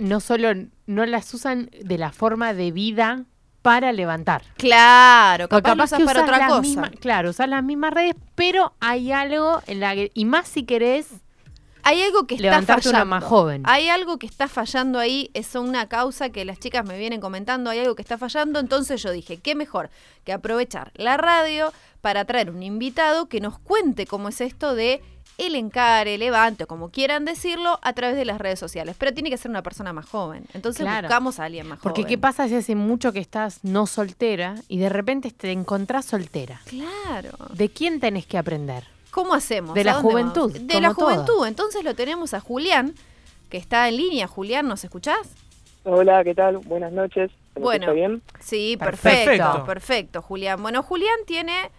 [0.00, 0.48] no solo
[0.86, 3.24] no las usan de la forma de vida
[3.62, 4.42] para levantar.
[4.56, 6.60] Claro, O capaz, usas para usas otra las cosa.
[6.62, 10.62] mismas- claro, usas las mismas redes, pero hay algo en la que, y más si
[10.64, 11.08] querés
[11.86, 13.14] Hay algo que está levantarte una fallando.
[13.16, 13.62] más joven.
[13.64, 17.70] Hay algo que está fallando ahí, es una causa que las chicas me vienen comentando,
[17.70, 19.90] hay algo que está fallando, entonces yo dije, qué mejor
[20.24, 25.02] que aprovechar la radio para traer un invitado que nos cuente cómo es esto de
[25.38, 28.96] el encare, levante, o como quieran decirlo, a través de las redes sociales.
[28.98, 30.46] Pero tiene que ser una persona más joven.
[30.54, 31.08] Entonces Claro.
[31.08, 32.08] buscamos a alguien más Porque joven.
[32.08, 36.62] qué pasa si hace mucho que estás no soltera y de repente te encontrás soltera.
[36.64, 37.32] Claro.
[37.52, 38.84] ¿De quién tenés que aprender?
[39.16, 39.74] ¿Cómo hacemos?
[39.74, 40.66] De ¿A la juventud, vamos?
[40.66, 41.06] De la todo.
[41.06, 41.46] juventud.
[41.46, 42.94] Entonces lo tenemos a Julián,
[43.48, 44.26] que está en línea.
[44.26, 45.26] Julián, ¿nos escuchás?
[45.84, 46.58] Hola, ¿qué tal?
[46.58, 47.30] Buenas noches.
[47.54, 47.94] ¿Se me Bueno.
[47.94, 48.22] bien?
[48.40, 49.24] Sí, Perfecto.
[49.24, 50.60] perfecto, perfecto, Julián.
[50.60, 51.70] Bueno, Julián tiene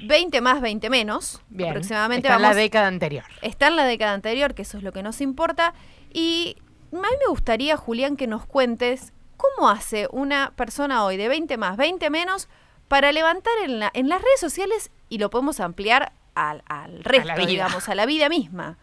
[0.00, 1.70] 20 más, 20 menos, Bien.
[1.70, 2.28] aproximadamente.
[2.28, 3.24] Está en la década anterior.
[3.40, 5.72] está en la década anterior, que eso es lo que nos importa.
[6.12, 6.56] Y
[6.92, 11.56] a mí me gustaría, Julián, que nos cuentes cómo hace una persona hoy de 20
[11.56, 12.48] más, 20 menos
[12.88, 17.34] para levantar en, la- en las redes sociales y lo podemos ampliar al, al resto,
[17.34, 17.46] vida.
[17.46, 18.76] digamos, a la vida misma.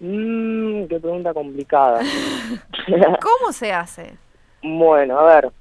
[0.00, 2.00] Mmm, qué pregunta complicada.
[3.20, 4.16] ¿Cómo se hace?
[4.62, 5.52] bueno, a ver,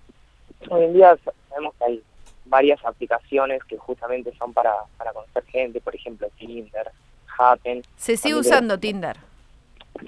[0.70, 1.16] hoy en día
[1.50, 2.04] sabemos que hay
[2.46, 6.92] varias aplicaciones que justamente son para, para conocer gente, por ejemplo Tinder,
[7.38, 7.84] Happen.
[7.96, 9.18] Se sigue usando Tinder.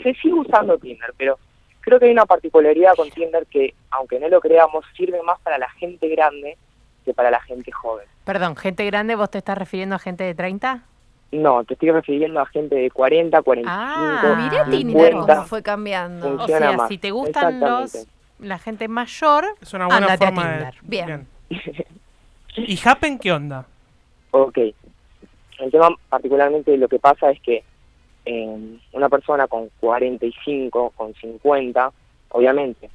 [0.01, 1.37] Se sigue usando Tinder, pero
[1.81, 5.57] creo que hay una particularidad con Tinder que, aunque no lo creamos, sirve más para
[5.57, 6.57] la gente grande
[7.09, 8.05] que para la gente joven.
[8.23, 10.83] Perdón, gente grande, ¿vos te estás refiriendo a gente de 30?
[11.31, 15.35] No, te estoy refiriendo a gente de 40, 45, Ah, Mirá Ah, Tinder 50.
[15.35, 16.43] cómo fue cambiando.
[16.43, 16.87] O sea, más.
[16.87, 18.07] si te gustan los
[18.39, 20.57] la gente mayor, Es una buena ándate a forma de...
[20.57, 20.75] Tinder.
[20.83, 21.27] Bien.
[22.55, 23.65] ¿Y Happen qué onda?
[24.31, 24.57] Ok.
[25.59, 27.63] El tema particularmente lo que pasa es que
[28.25, 31.91] eh, una persona con 45, con 50,
[32.29, 32.89] obviamente,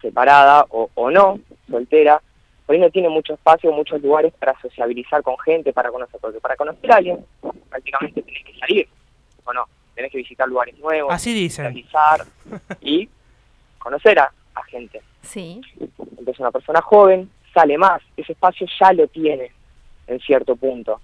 [0.00, 1.38] separada o, o no,
[1.70, 2.20] soltera,
[2.66, 6.40] por ahí no tiene mucho espacio, muchos lugares para sociabilizar con gente, para conocer, porque
[6.40, 7.24] para conocer a alguien
[7.70, 8.88] prácticamente tenés que salir,
[9.44, 11.66] o no, tenés que visitar lugares nuevos, Así dicen.
[11.66, 12.26] socializar
[12.80, 13.08] y
[13.78, 15.00] conocer a, a gente.
[15.22, 15.60] Sí.
[15.78, 19.52] Entonces una persona joven sale más, ese espacio ya lo tiene
[20.08, 21.00] en cierto punto.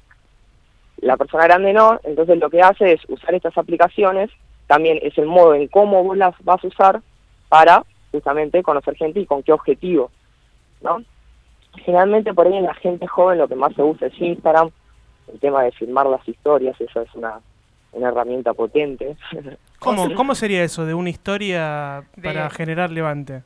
[0.98, 4.30] La persona grande no, entonces lo que hace es usar estas aplicaciones,
[4.66, 7.02] también es el modo en cómo vos las vas a usar
[7.48, 10.10] para justamente conocer gente y con qué objetivo,
[10.80, 11.02] ¿no?
[11.84, 14.70] Generalmente por ahí en la gente joven lo que más se usa es Instagram,
[15.32, 17.40] el tema de filmar las historias, eso es una,
[17.92, 19.16] una herramienta potente.
[19.78, 23.42] ¿Cómo, ¿Cómo sería eso de una historia De- para generar levante?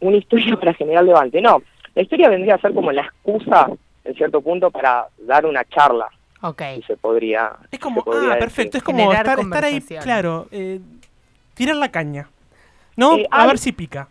[0.00, 1.40] una historia para generar levante.
[1.40, 1.62] No,
[1.94, 3.68] la historia vendría a ser como la excusa,
[4.04, 6.08] en cierto punto, para dar una charla,
[6.40, 6.60] Ok.
[6.74, 7.52] si se podría.
[7.70, 8.40] Es como, podría ah, decir.
[8.40, 10.80] perfecto, es como estar, estar ahí, claro, eh,
[11.54, 12.28] tirar la caña.
[12.96, 13.16] ¿No?
[13.16, 14.08] Eh, a al- ver si pica.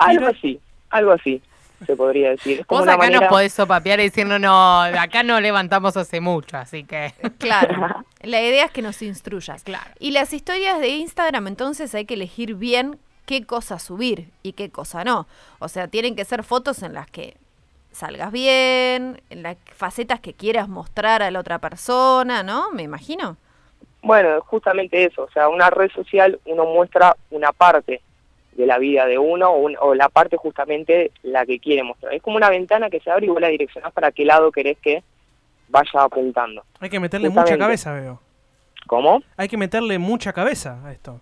[0.00, 0.32] Algo Mira.
[0.38, 1.42] así, algo así,
[1.86, 2.60] se podría decir.
[2.60, 3.20] Es como Vos acá manera...
[3.20, 7.12] nos podés sopapear y decirnos, no, acá no levantamos hace mucho, así que...
[7.38, 8.04] Claro.
[8.22, 9.62] La idea es que nos instruyas.
[9.62, 9.90] Claro.
[9.98, 14.70] Y las historias de Instagram, entonces hay que elegir bien qué cosa subir y qué
[14.70, 15.26] cosa no.
[15.60, 17.36] O sea, tienen que ser fotos en las que
[17.92, 22.70] salgas bien, en las facetas que quieras mostrar a la otra persona, ¿no?
[22.72, 23.36] Me imagino.
[24.02, 28.00] Bueno, justamente eso, o sea, una red social uno muestra una parte
[28.58, 32.12] de la vida de uno o, un- o la parte justamente la que quiere mostrar.
[32.12, 34.76] Es como una ventana que se abre y vos la direccionás para qué lado querés
[34.78, 35.02] que
[35.68, 36.64] vaya apuntando.
[36.80, 38.20] Hay que meterle mucha cabeza, veo.
[38.88, 39.22] ¿Cómo?
[39.36, 41.20] Hay que meterle mucha cabeza a esto.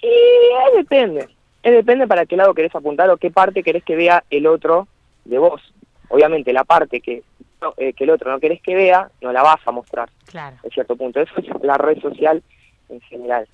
[0.00, 1.28] Y eh, depende.
[1.62, 4.88] Eh, depende para qué lado querés apuntar o qué parte querés que vea el otro
[5.26, 5.60] de vos.
[6.08, 7.22] Obviamente la parte que,
[7.60, 10.56] no, eh, que el otro no querés que vea, no la vas a mostrar Claro.
[10.62, 11.20] en cierto punto.
[11.20, 12.42] Eso es la red social
[12.88, 13.46] en general.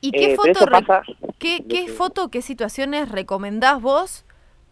[0.00, 1.02] ¿Y qué Eh, foto, pasa...
[1.38, 4.24] qué, qué foto, qué situaciones recomendás vos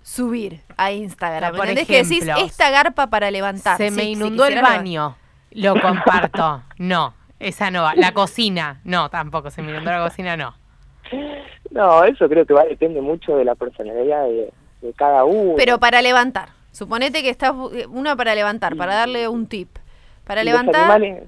[0.02, 1.56] subir a Instagram?
[1.56, 3.76] Por ¿Entendés que decís ejemplo, esta garpa para levantar?
[3.78, 5.16] Se Sí, me si inundó el baño,
[5.52, 6.62] lo comparto.
[6.78, 7.94] No, esa no va.
[7.94, 10.54] La cocina, no, tampoco se me inundó la cocina, no.
[11.70, 15.54] No, eso creo que va depende mucho de la personalidad de, de cada uno.
[15.56, 16.50] Pero para levantar.
[16.72, 19.68] Suponete que estás bu- una para levantar, para darle un tip.
[20.24, 21.24] Para levantar animales,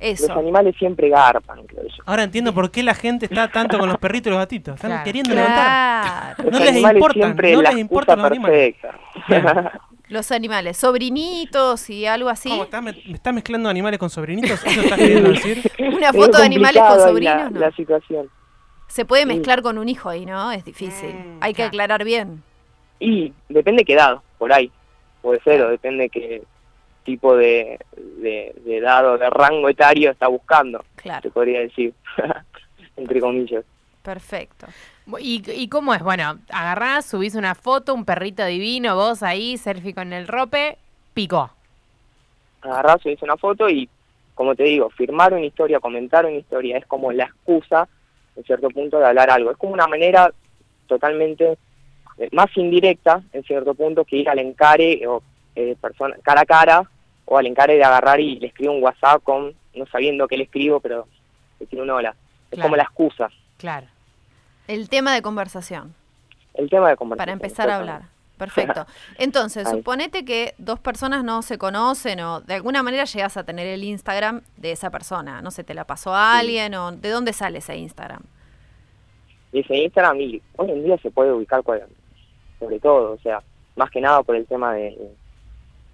[0.00, 0.28] eso.
[0.28, 2.02] los animales siempre garpan, creo yo.
[2.06, 4.74] Ahora entiendo por qué la gente está tanto con los perritos y los gatitos.
[4.76, 5.04] Están Claro.
[5.04, 6.36] queriendo levantar.
[6.36, 6.50] Claro.
[6.50, 8.74] No les importan, no la les importan los animales.
[10.08, 12.48] Los animales, sobrinitos y algo así.
[12.48, 14.64] ¿Cómo estás, me, me estás mezclando animales con sobrinitos?
[14.64, 15.68] ¿Eso estás queriendo decir?
[15.80, 17.58] Una Es foto de animales con sobrinos, la, ¿no?
[17.58, 18.28] la situación.
[18.86, 20.52] Se puede mezclar con un hijo ahí, ¿no?
[20.52, 21.12] Es difícil.
[21.12, 22.44] Mm, Hay que aclarar bien.
[23.00, 24.70] Y depende qué edad, por ahí.
[25.22, 26.44] Puede ser, o depende qué
[27.06, 30.84] tipo de, de, de edad o de rango etario está buscando,
[31.22, 31.94] se Claro, podría decir,
[32.96, 33.64] entre comillas.
[34.02, 34.66] perfecto.
[35.20, 36.02] ¿Y, ¿Y cómo es?
[36.02, 40.78] Bueno, agarrás, subís una foto, un perrito divino, vos ahí, selfie con el rope,
[41.14, 41.50] picó.
[42.62, 43.88] agarrás, subís una foto y,
[44.34, 47.88] como te digo, firmar una historia, comentar una historia, es como la excusa,
[48.36, 49.50] en cierto punto, de hablar algo.
[49.52, 50.32] Es como una manera
[50.88, 51.56] totalmente
[52.18, 55.22] eh, más indirecta, en cierto punto, que ir al encare o
[55.54, 56.90] eh, persona, cara a cara,
[57.26, 60.44] o al encare de agarrar y le escribo un WhatsApp con, no sabiendo qué le
[60.44, 61.06] escribo, pero
[61.60, 62.10] le tiro un hola.
[62.50, 62.62] Es Claro.
[62.68, 63.86] como la excusa, Claro.
[64.68, 65.94] El tema de conversación.
[66.54, 67.18] el tema de conversación.
[67.26, 68.02] Para empezar a hablar.
[68.38, 68.86] Perfecto.
[69.18, 73.66] Entonces, suponete que dos personas no se conocen o de alguna manera llegas a tener
[73.66, 75.40] el Instagram de esa persona.
[75.42, 78.20] No sé, te la pasó a alguien o de dónde sale ese Instagram.
[79.52, 81.86] Ese Instagram, y hoy en día se puede ubicar cual-
[82.58, 83.42] sobre todo, o sea,
[83.76, 84.96] más que nada por el tema de,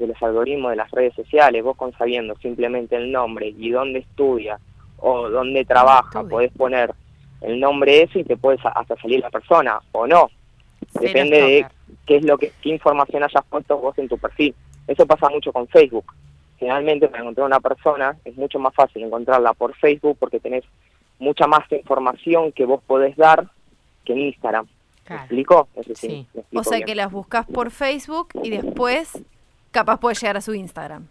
[0.02, 4.00] de los algoritmos de las redes sociales, vos con sabiendo simplemente el nombre y dónde
[4.00, 4.58] estudia
[4.98, 6.28] o dónde trabaja, estudia.
[6.28, 6.92] podés poner
[7.40, 10.28] el nombre ese y te puedes hasta salir la persona o no.
[10.92, 11.66] Cero Depende de
[12.06, 14.54] qué es lo que qué información hayas puesto vos en tu perfil.
[14.86, 16.04] Eso pasa mucho con Facebook.
[16.58, 20.64] Generalmente para encontrar una persona es mucho más fácil encontrarla por Facebook porque tenés
[21.18, 23.48] mucha más información que vos podés dar
[24.04, 24.66] que en Instagram.
[24.66, 25.22] ¿Me Claro.
[25.22, 25.68] explico?
[25.76, 26.26] No sé si Sí.
[26.52, 26.86] me O sea bien.
[26.86, 29.20] que las buscas por Facebook y después
[29.72, 31.08] capaz puedes llegar a su Instagram.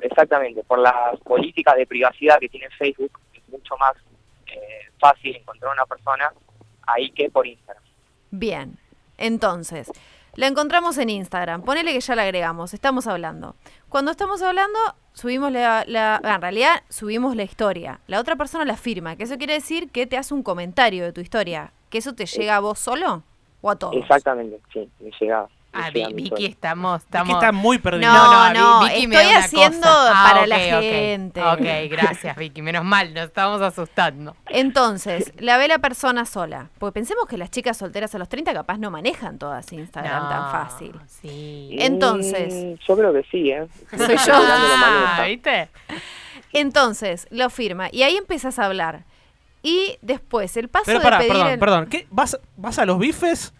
[0.00, 3.92] Exactamente, por las políticas de privacidad que tiene Facebook, es mucho más
[4.46, 6.32] eh, fácil encontrar una persona
[6.86, 7.82] ahí que por Instagram.
[8.30, 8.78] Bien.
[9.18, 9.90] Entonces,
[10.34, 11.62] la encontramos en Instagram.
[11.62, 12.74] Ponele que ya la agregamos.
[12.74, 13.54] Estamos hablando.
[13.88, 14.78] Cuando estamos hablando,
[15.14, 18.00] subimos la, la- ah, En realidad, subimos la historia.
[18.06, 19.16] La otra persona la firma.
[19.16, 21.72] Que eso quiere decir que te hace un comentario de tu historia.
[21.88, 23.22] ¿Que eso te llega a vos solo?
[23.62, 23.96] ¿O a todos?
[23.96, 25.48] Exactamente, sí, me llega.
[25.78, 27.28] Ah, Vi- Vicky, estamos, Es estamos...
[27.28, 28.12] que está muy perdido.
[28.12, 30.12] No, No, no, Vi- Vicky me da estoy una haciendo cosa.
[30.14, 30.82] Ah, para ok, la ok.
[30.82, 31.42] gente.
[31.42, 32.62] Ok, gracias, Vicky.
[32.62, 34.34] Menos mal, nos estamos asustando.
[34.48, 36.70] Entonces, la ve la persona sola.
[36.78, 40.28] Porque pensemos que las chicas solteras a los 30 capaz no manejan todas Instagram No,
[40.28, 40.92] tan fácil.
[41.06, 41.76] Sí.
[41.78, 43.66] Entonces- Mm, yo creo que sí, ¿eh?
[43.96, 44.34] Soy yo.
[44.34, 45.24] Ah.
[45.26, 45.68] ¿viste?
[46.52, 49.04] Entonces, lo firma y ahí empiezas a hablar.
[49.62, 51.86] Y después, el paso Pero de pará, pedir perdón, el- perdón.
[51.86, 52.06] ¿Qué?
[52.10, 53.52] ¿Vas, ¿Vas a los bifes?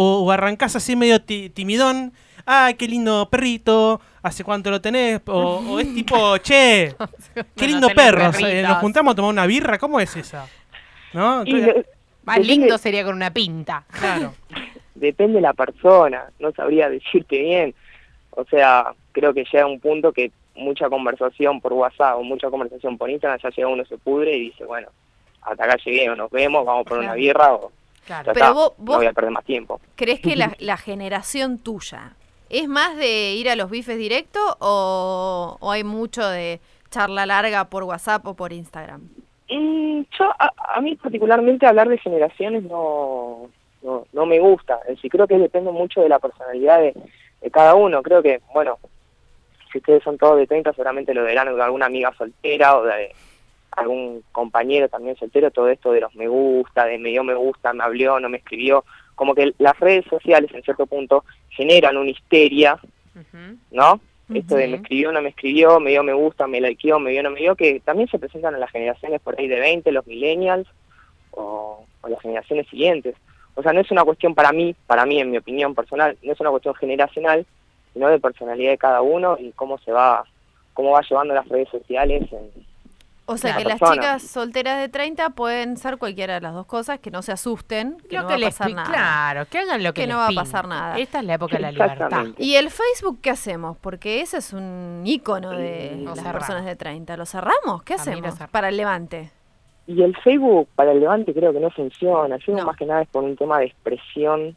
[0.00, 2.12] ¿O, o arrancás así medio ti- timidón?
[2.46, 4.00] ¡Ay, qué lindo perrito!
[4.22, 5.20] ¿Hace cuánto lo tenés?
[5.26, 6.94] O, o es tipo, che,
[7.56, 8.30] qué lindo perro.
[8.30, 9.76] Nos juntamos a tomar una birra.
[9.78, 10.46] ¿Cómo es esa?
[11.12, 11.42] ¿No?
[11.44, 11.52] Y
[12.24, 13.84] Más depende- lindo sería con una pinta.
[13.90, 14.34] claro.
[14.94, 17.74] depende de la persona, no sabría decirte bien.
[18.30, 22.98] O sea, creo que llega un punto que mucha conversación por WhatsApp o mucha conversación
[22.98, 24.88] por Instagram, ya llega uno se pudre y dice, bueno,
[25.42, 27.20] hasta acá llegué o nos vemos, vamos por una Claro.
[27.20, 27.72] birra o
[28.08, 28.26] Claro.
[28.26, 29.80] ya Pero está, vos- no vos- voy a perder más tiempo.
[29.94, 32.14] ¿Crees que la, la generación tuya
[32.50, 37.66] es más de ir a los bifes directo o, o hay mucho de charla larga
[37.66, 39.02] por WhatsApp o por Instagram?
[39.50, 43.50] Mm, yo, a, a mí particularmente hablar de generaciones no,
[43.82, 44.78] no, no me gusta.
[44.88, 46.94] Es decir, creo que depende mucho de la personalidad de,
[47.42, 48.02] de cada uno.
[48.02, 48.78] Creo que, bueno,
[49.70, 53.14] si ustedes son todos de 30 seguramente lo verán de alguna amiga soltera o de
[53.80, 57.72] algún compañero también soltero, todo esto de los me gusta, de me dio me gusta,
[57.72, 58.84] me habló, no me escribió.
[59.14, 62.78] Como que las redes sociales en cierto punto generan una histeria.
[63.70, 64.00] ¿no?
[64.38, 67.22] Esto de me escribió, no me escribió, me dio me gusta, me likeó, me vio,
[67.22, 70.06] no me vio, que también se presentan en las generaciones por ahí de 20, los
[70.06, 70.68] millennials
[71.30, 73.14] o, o las generaciones siguientes.
[73.54, 76.32] O sea, no es una cuestión para mí, para mí en mi opinión personal, no
[76.32, 77.44] es una cuestión generacional,
[77.92, 80.24] sino de personalidad de cada uno y cómo se va,
[80.74, 82.22] cómo va llevando las redes sociales.
[82.30, 82.67] en-
[83.30, 86.98] O sea que las chicas solteras de 30 pueden ser cualquiera de las dos cosas,
[86.98, 88.88] que no se asusten, que Lo no que va a pasar nada.
[88.90, 90.98] Claro, que hagan lo que, Que les no va a pasar nada.
[90.98, 92.26] Esta es la época de la libertad.
[92.38, 93.76] ¿Y el Facebook qué hacemos?
[93.76, 96.38] Porque ese es un ícono de Mm, las cerramos.
[96.40, 97.16] personas de 30.
[97.16, 97.82] ¿Lo cerramos?
[97.82, 98.50] ¿Qué hacemos cerramos.
[98.50, 99.30] para el levante?
[99.86, 102.34] Y el Facebook para el Levante creo que no funciona.
[102.34, 102.66] El Facebook No.
[102.66, 104.54] más que nada es por un tema de expresión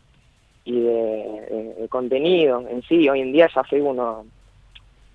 [0.66, 3.08] y de, de- de contenido en sí.
[3.10, 4.26] Hoy en día ya Facebook no,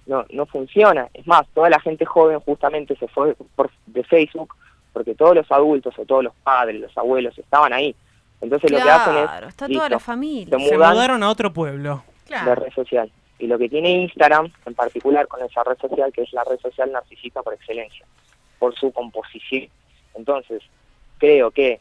[0.07, 1.09] no, no funciona.
[1.15, 4.55] Es más, toda la gente joven justamente se fue por, de Facebook
[4.93, 7.95] porque todos los adultos o todos los padres, los abuelos estaban ahí.
[8.41, 10.59] Entonces lo que hacen Claro, es está listo, toda la familia.
[10.59, 12.03] se Se mudan mudaron a otro pueblo.
[12.07, 12.55] de Claro.
[12.55, 13.11] red social.
[13.39, 16.59] Y lo que tiene Instagram, en particular con esa red social, que es la red
[16.61, 18.07] social narcisista por excelencia,
[18.59, 19.69] por su composición.
[20.15, 20.63] Entonces,
[21.19, 21.79] creo que,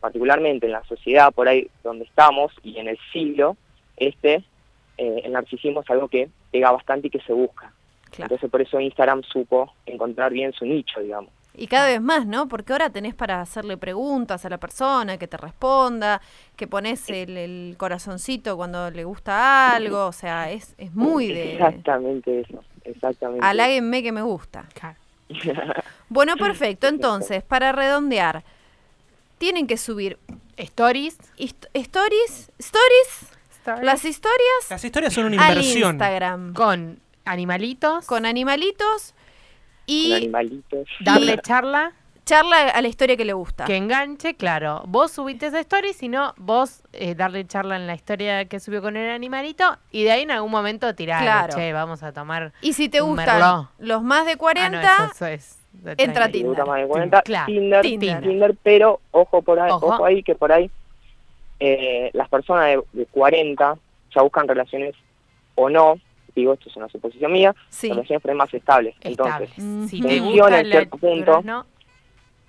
[0.00, 3.56] particularmente en la sociedad por ahí donde estamos y en el siglo,
[3.96, 4.44] este,
[4.98, 7.72] eh, el narcisismo es algo que pega bastante y que se busca.
[8.10, 8.24] Claro.
[8.34, 11.30] Entonces, por eso Instagram supo encontrar bien su nicho, digamos.
[11.54, 12.46] Y cada vez más, ¿no?
[12.46, 16.20] Porque ahora tenés para hacerle preguntas a la persona, que te responda,
[16.54, 21.54] que pones el, el corazoncito cuando le gusta algo, o sea, es, es muy de...
[21.54, 23.44] Exactamente eso, exactamente.
[23.44, 24.66] Haláguenme que me gusta.
[26.10, 26.86] Bueno, perfecto.
[26.86, 28.42] Entonces, para redondear,
[29.38, 30.18] tienen que subir
[30.56, 31.18] Stories.
[31.36, 33.37] hist- stories, stories,
[33.82, 35.90] las historias Las historias son una al inversión.
[35.92, 38.06] Instagram Con animalitos.
[38.06, 39.18] con animalitos Con
[39.86, 40.86] y animalitos.
[41.00, 41.92] darle charla.
[42.24, 43.64] charla a la historia que le gusta.
[43.64, 44.82] Que enganche, claro.
[44.86, 48.82] Vos subiste esa story, si no, vos eh, darle charla en la historia que subió
[48.82, 51.54] con el animalito y de ahí en algún momento tirar, Claro.
[51.56, 52.52] che, vamos a tomar.
[52.60, 53.68] Y si te gustan merlot.
[53.78, 55.58] los más de Ah, 40, no, eso, eso es
[55.96, 56.32] entra a 30.
[56.32, 56.66] Si te gusta Tinder.
[56.66, 57.46] más de 40, Claro.
[57.46, 58.20] Tinder, Tinder.
[58.22, 59.86] Tinder, pero ojo por ahí, Ojo.
[59.86, 60.70] ojo, ahí que por ahí
[61.60, 63.78] eh, las personas de, de 40
[64.14, 64.94] ya buscan relaciones
[65.54, 65.98] o no,
[66.34, 67.88] digo esto es una suposición mía, sí.
[67.88, 68.94] relaciones por más estables.
[69.00, 69.50] Entonces.
[69.88, 71.42] Si Funciona gusta en cierto punto.
[71.42, 71.66] ¿no?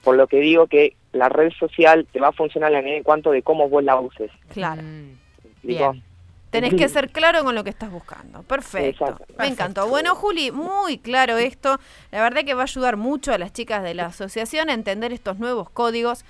[0.04, 3.42] por lo que digo que la red social te va a funcionar en cuanto de
[3.42, 4.32] cómo vos la uses.
[4.54, 4.82] Claro.
[4.82, 5.18] Mm,
[5.64, 6.04] bien.
[6.52, 8.44] Tenés que ser claro con lo que estás buscando.
[8.44, 9.06] Perfecto.
[9.06, 9.26] Exacto.
[9.38, 9.88] Me encantó.
[9.88, 11.80] Bueno, Juli, muy claro esto.
[12.12, 15.12] La verdad que va a ayudar mucho a las chicas de la asociación a entender
[15.12, 16.26] estos nuevos códigos,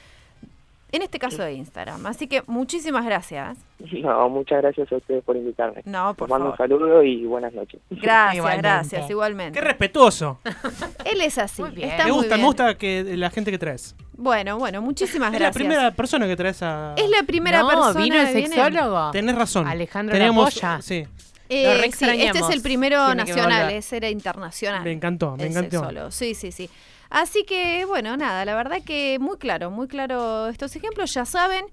[0.91, 2.05] en este caso de Instagram.
[2.07, 3.57] Así que muchísimas gracias.
[3.99, 5.81] No, muchas gracias a ustedes por invitarme.
[5.85, 6.69] No, por Les mando un favor.
[6.79, 7.79] saludo y buenas noches.
[7.89, 8.67] Gracias, Igualmente.
[8.67, 9.59] gracias, igualmente.
[9.59, 10.39] Qué respetuoso.
[11.05, 11.61] Él es así.
[11.61, 11.89] Muy bien.
[11.91, 12.41] Está me muy gusta, bien.
[12.41, 13.95] me gusta que la gente que traes.
[14.13, 15.55] Bueno, bueno, muchísimas Es la gracias.
[15.55, 16.93] primera persona que traes a.
[16.97, 18.47] Es la primera no, persona vino el viene.
[18.55, 19.11] sexólogo.
[19.11, 19.65] Tenés razón.
[19.67, 20.81] Alejandro Teníamos, Lapolla.
[20.81, 21.07] Sí,
[21.47, 24.83] Eh, sí, este es el primero Tiene nacional, ese era internacional.
[24.83, 26.11] me encantó, me encantó.
[26.11, 26.69] Sí, sí, sí.
[27.09, 31.13] Así que, bueno, nada, la verdad que muy claro, muy claro estos ejemplos.
[31.13, 31.65] Ya saben,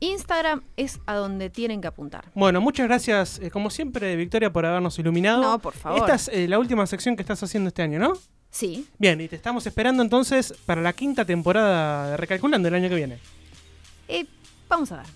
[0.00, 2.26] Instagram es a donde tienen que apuntar.
[2.34, 5.42] Bueno, muchas gracias, eh, como siempre, Victoria, por habernos iluminado.
[5.42, 6.00] No, por favor.
[6.00, 8.12] Esta es eh, la última sección que estás haciendo este año, ¿no?
[8.50, 8.86] Sí.
[8.98, 12.94] Bien, y te estamos esperando entonces para la quinta temporada de Recalculando el año que
[12.94, 13.18] viene.
[14.06, 14.26] Eh,
[14.68, 15.06] vamos a ver.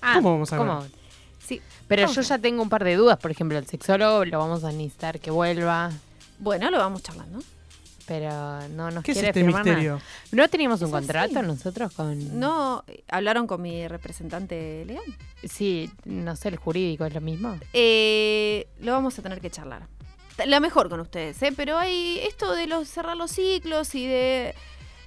[0.00, 0.66] Ah, ¿Cómo vamos a ver?
[0.66, 0.84] ¿cómo?
[1.38, 1.60] Sí.
[1.86, 3.18] Pero Vamos yo ya tengo un par de dudas.
[3.18, 5.90] Por ejemplo, el sexólogo lo vamos a necesitar que vuelva.
[6.38, 7.40] Bueno, lo vamos charlando.
[8.10, 9.76] Pero no nos ¿Qué es quiere este firmar nada.
[9.76, 10.00] misterio?
[10.32, 11.06] ¿No teníamos un Es así.
[11.06, 12.40] contrato nosotros con...?
[12.40, 15.04] No, hablaron con mi representante legal.
[15.44, 17.56] Sí, no sé, el jurídico es lo mismo.
[17.72, 19.86] Eh, lo vamos a tener que charlar.
[20.44, 21.52] La mejor con ustedes, ¿eh?
[21.56, 24.56] Pero hay esto de los cerrar los ciclos y de...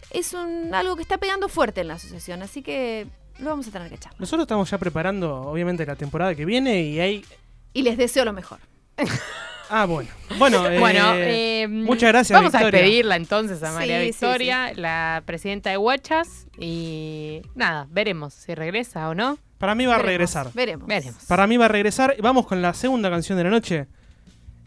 [0.09, 3.05] Es un, algo que está pegando fuerte en la asociación, así que
[3.39, 4.21] lo vamos a tener que charlar.
[4.21, 7.25] Nosotros estamos ya preparando, obviamente, la temporada que viene y hay...
[7.73, 8.59] Y les deseo lo mejor.
[9.75, 10.07] Ah, bueno.
[10.37, 14.71] Bueno, eh, bueno, eh, muchas gracias, Vamos a despedirla entonces a María Sí, sí, Victoria,
[14.75, 16.45] la presidenta de Huachas.
[16.59, 19.39] Y nada, veremos si regresa o no.
[19.57, 20.51] Para mí va a regresar.
[20.53, 20.87] Veremos.
[20.87, 21.23] Veremos.
[21.25, 22.15] Para mí va a regresar.
[22.21, 23.87] Vamos con la segunda canción de la noche.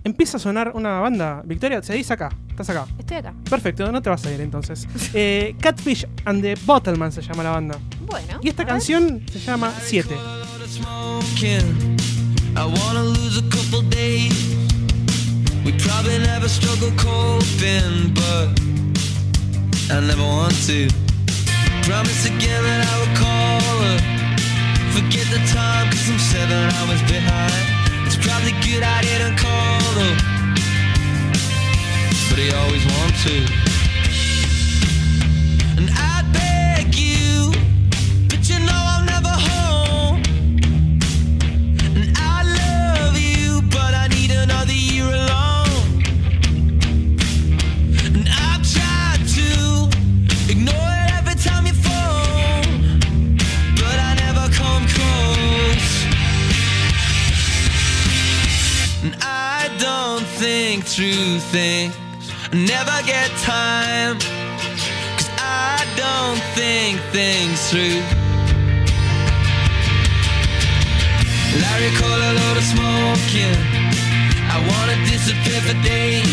[0.03, 1.41] Empieza a sonar una banda.
[1.45, 2.31] Victoria, ¿seguís acá?
[2.49, 2.87] ¿Estás acá?
[2.99, 3.33] Estoy acá.
[3.49, 4.89] Perfecto, no te vas a ir entonces.
[5.15, 7.79] Eh, Catfish and the Bottleman se llama la banda.
[8.01, 8.41] Bueno.
[8.43, 8.73] Y esta ver.
[8.73, 10.17] canción se llama 7.
[15.67, 18.55] We probably never struggle coping, but
[19.91, 20.87] I never want to.
[21.83, 23.99] Promise again that I will call her.
[24.95, 27.67] Forget the time, cause I'm seven hours behind.
[28.07, 30.15] It's probably good I didn't call her.
[32.31, 33.37] But I always want to.
[35.83, 37.26] And I beg you,
[60.97, 61.93] through things,
[62.49, 64.17] I never get time.
[64.17, 68.01] Cause I don't think things through.
[71.61, 73.61] Larry call a load of smoking.
[74.49, 76.33] I wanna disappear for days.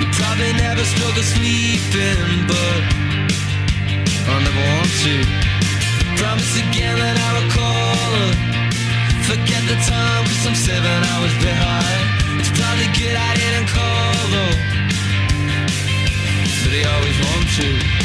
[0.00, 2.80] We probably never struggle sleeping, but
[4.32, 5.14] I never want to.
[6.16, 8.32] Promise again that I will call her.
[9.28, 12.15] Forget the time, cause I'm seven hours behind
[12.78, 14.56] they get out in a call though,
[16.62, 17.95] but they always want to.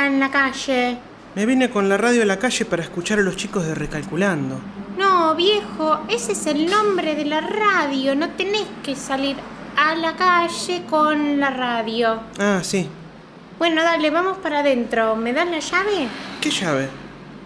[0.00, 0.98] Acá en la calle?
[1.34, 4.58] Me vine con la radio a la calle para escuchar a los chicos de Recalculando.
[4.98, 8.14] No, viejo, ese es el nombre de la radio.
[8.16, 9.36] No tenés que salir
[9.76, 12.20] a la calle con la radio.
[12.38, 12.88] Ah, sí.
[13.58, 15.14] Bueno, dale, vamos para adentro.
[15.16, 16.08] ¿Me das la llave?
[16.40, 16.88] ¿Qué llave?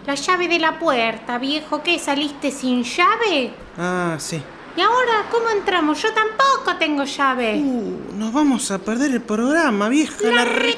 [0.07, 1.83] La llave de la puerta, viejo.
[1.83, 1.99] ¿Qué?
[1.99, 3.53] ¿Saliste sin llave?
[3.77, 4.41] Ah, sí.
[4.77, 6.01] ¿Y ahora cómo entramos?
[6.01, 7.55] Yo tampoco tengo llave.
[7.63, 10.15] Uh, nos vamos a perder el programa, vieja.
[10.23, 10.77] La re-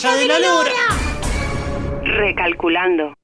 [0.00, 1.09] ¡Ya de la lora!
[2.10, 3.14] Recalculando.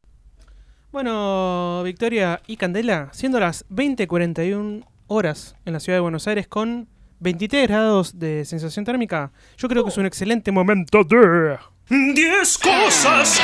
[0.93, 6.89] Bueno, Victoria y Candela, siendo las 20.41 horas en la ciudad de Buenos Aires con
[7.20, 11.59] 23 grados de sensación térmica, yo creo que es un excelente momento de...
[11.89, 13.41] 10 cosas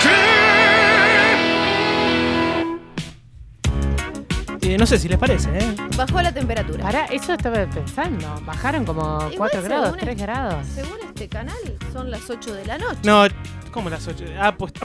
[4.63, 5.75] Eh, no sé si les parece, ¿eh?
[5.97, 6.85] Bajó la temperatura.
[6.85, 8.41] Para, eso estaba pensando.
[8.47, 10.67] Bajaron como Igual 4 grados, según 3 es- grados.
[10.69, 11.57] Según este canal,
[11.93, 13.01] son las 8 de la noche.
[13.05, 13.25] No,
[13.73, 14.25] ¿cómo las 8?
[14.41, 14.73] Ah, pues...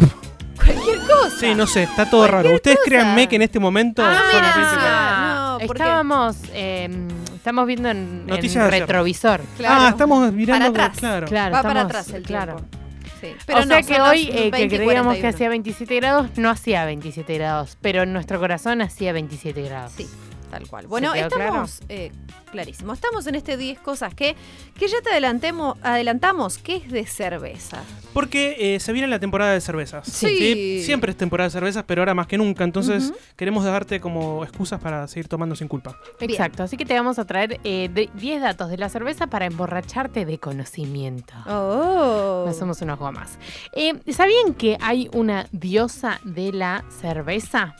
[0.57, 1.37] Cualquier cosa.
[1.39, 2.53] Sí, no sé, está todo raro.
[2.53, 2.89] Ustedes cosa.
[2.89, 4.67] créanme que en este momento Ah, son las mira.
[4.67, 4.97] 20 grados.
[4.99, 6.89] Ah, no, Estábamos, eh,
[7.35, 8.81] estamos viendo en, en Noticias ayer.
[8.81, 9.41] retrovisor.
[9.57, 9.81] Claro.
[9.81, 10.71] Ah, estamos mirando...
[10.71, 10.99] Para atrás.
[10.99, 11.27] Claro.
[11.27, 12.55] Claro, Va para estamos- atrás el claro.
[12.57, 12.77] tiempo.
[13.19, 13.27] Sí.
[13.27, 15.29] o Pero sea no, que son las hoy, eh, 20 que creíamos que 41.
[15.29, 19.91] hacía 27 grados, no hacía 27 grados, pero en nuestro corazón hacía 27 grados.
[19.97, 20.07] Sí,
[20.49, 20.87] tal cual.
[20.87, 22.11] Bueno, estamos eh,
[22.51, 22.93] clarísimo.
[22.93, 24.35] Estamos en este 10 cosas que,
[24.79, 27.83] que ya te adelantemos, adelantamos que es de cerveza.
[28.13, 30.07] Porque eh, se viene la temporada de cervezas.
[30.07, 30.81] Sí.
[30.83, 32.63] Siempre es temporada de cervezas, pero ahora más que nunca.
[32.63, 35.95] Entonces queremos darte como excusas para seguir tomando sin culpa.
[36.19, 39.45] Exacto, así que te vamos a traer eh, de- 10 datos de la cerveza para
[39.45, 41.33] emborracharte de conocimiento.
[41.45, 42.45] Oh.
[42.47, 43.37] No somos unos gomas.
[43.73, 47.75] Eh, ¿Sabían que hay una diosa de la cerveza?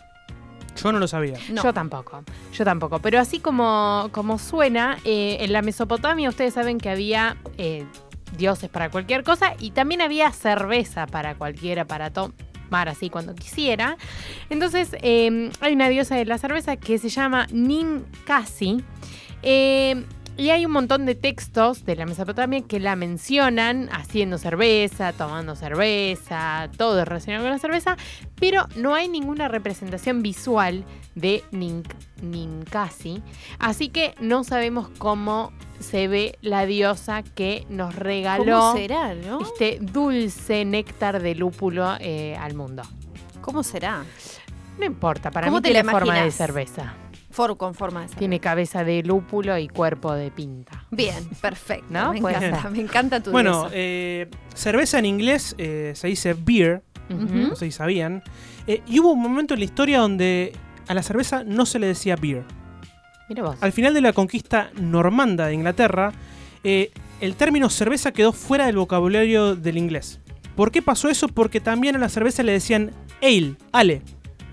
[0.82, 1.38] Yo no lo sabía.
[1.50, 1.64] No.
[1.64, 2.24] Yo tampoco,
[2.54, 3.00] yo tampoco.
[3.00, 7.86] Pero así como, como suena, eh, en la Mesopotamia ustedes saben que había eh,
[8.38, 13.98] dioses para cualquier cosa y también había cerveza para cualquiera, para tomar así cuando quisiera.
[14.50, 18.84] Entonces eh, hay una diosa de la cerveza que se llama Ninkasi.
[19.44, 20.04] Eh,
[20.38, 25.56] y hay un montón de textos de la Mesopotamia que la mencionan haciendo cerveza, tomando
[25.56, 27.98] cerveza, todo relacionado con la cerveza,
[28.40, 30.86] pero no hay ninguna representación visual
[31.16, 33.22] de Nink- Ninkasi.
[33.60, 39.42] Así que no sabemos cómo se ve la diosa que nos regaló ¿Cómo será, no?
[39.42, 42.84] este dulce néctar de lúpulo eh, al mundo.
[43.42, 44.04] ¿Cómo será?
[44.78, 46.94] No importa, para ¿Cómo mí te la tiene forma de cerveza.
[47.38, 48.18] For con forma de cerveza.
[48.18, 50.88] Tiene cabeza de lúpulo y cuerpo de pinta.
[50.90, 51.86] Bien, perfecto.
[51.92, 52.12] ¿No?
[52.12, 57.56] Me encanta, me encanta tu Bueno, eh, cerveza en inglés eh, se dice beer, no
[57.56, 58.24] sé si sabían.
[58.66, 60.52] Eh, y hubo un momento en la historia donde
[60.88, 62.44] a la cerveza no se le decía beer.
[63.30, 63.58] Mira vos.
[63.62, 66.14] Al final de la conquista normanda de Inglaterra,
[66.64, 66.90] eh,
[67.22, 70.20] el término cerveza quedó fuera del vocabulario del inglés.
[70.56, 71.28] ¿Por qué pasó eso?
[71.28, 74.02] Porque también a la cerveza le decían ale, ale.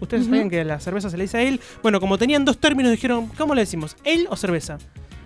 [0.05, 1.61] ¿Ustedes sabían que a la cerveza se le dice ale?
[1.83, 3.97] Bueno, como tenían dos términos, dijeron, ¿cómo le decimos?
[4.07, 4.79] ¿Ale o cerveza?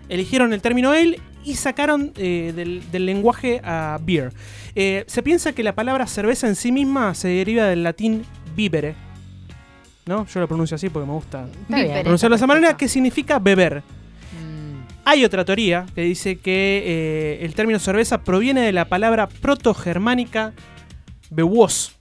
[0.09, 4.33] Eligieron el término ale y sacaron eh, del, del lenguaje a beer.
[4.75, 8.25] Eh, se piensa que la palabra cerveza en sí misma se deriva del latín
[8.57, 8.95] vivere.
[10.07, 10.27] ¿No?
[10.27, 11.47] Yo lo pronuncio así porque me gusta
[12.03, 13.83] pronunciarlo de esa manera, que significa beber.
[14.33, 19.29] Mm, Hay otra teoría que dice que eh, el término cerveza proviene de la palabra
[19.29, 20.55] protogermánica
[21.31, 21.95] bewos.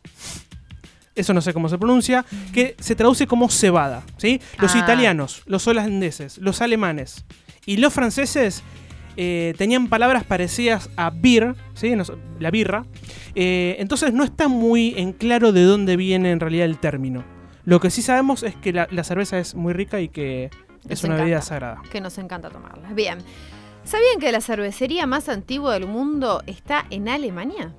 [1.17, 4.03] Eso no sé cómo se pronuncia, que se traduce como cebada.
[4.17, 4.39] ¿sí?
[4.59, 4.79] Los Ah.
[4.79, 7.25] italianos, los holandeses, los alemanes
[7.65, 8.63] y los franceses
[9.17, 11.91] eh, tenían palabras parecidas a beer, ¿sí?
[12.39, 12.85] La birra.
[13.33, 17.23] Eh, entonces no está muy en claro de dónde viene en realidad el término.
[17.65, 20.51] Lo que sí sabemos es que la, la cerveza es muy rica y que
[20.87, 21.81] es una bebida sagrada.
[21.91, 22.93] Que nos encanta tomarla.
[22.93, 23.17] Bien.
[23.83, 27.73] ¿Sabían que la cervecería más antigua del mundo está en Alemania?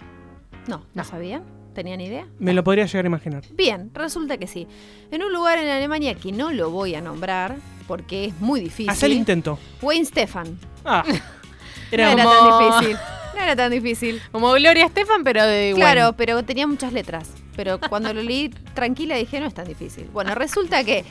[0.66, 1.04] No, ¿no, No.
[1.04, 1.44] sabían?
[1.78, 2.26] ¿Tenían idea?
[2.40, 3.44] Me lo podría llegar a imaginar.
[3.52, 4.66] Bien, resulta que sí.
[5.12, 7.54] En un lugar en Alemania que no lo voy a nombrar
[7.86, 8.90] porque es muy difícil.
[8.90, 9.60] Haz el intento.
[9.80, 10.58] Wayne Stefan.
[10.84, 11.14] Ah, No
[11.92, 12.96] era era como- tan difícil.
[13.36, 14.20] No era tan difícil.
[14.32, 17.30] Como Gloria Estefan, pero de Claro, pero tenía muchas letras.
[17.54, 20.08] Pero cuando lo leí tranquila dije, no es tan difícil.
[20.12, 21.04] Bueno, resulta que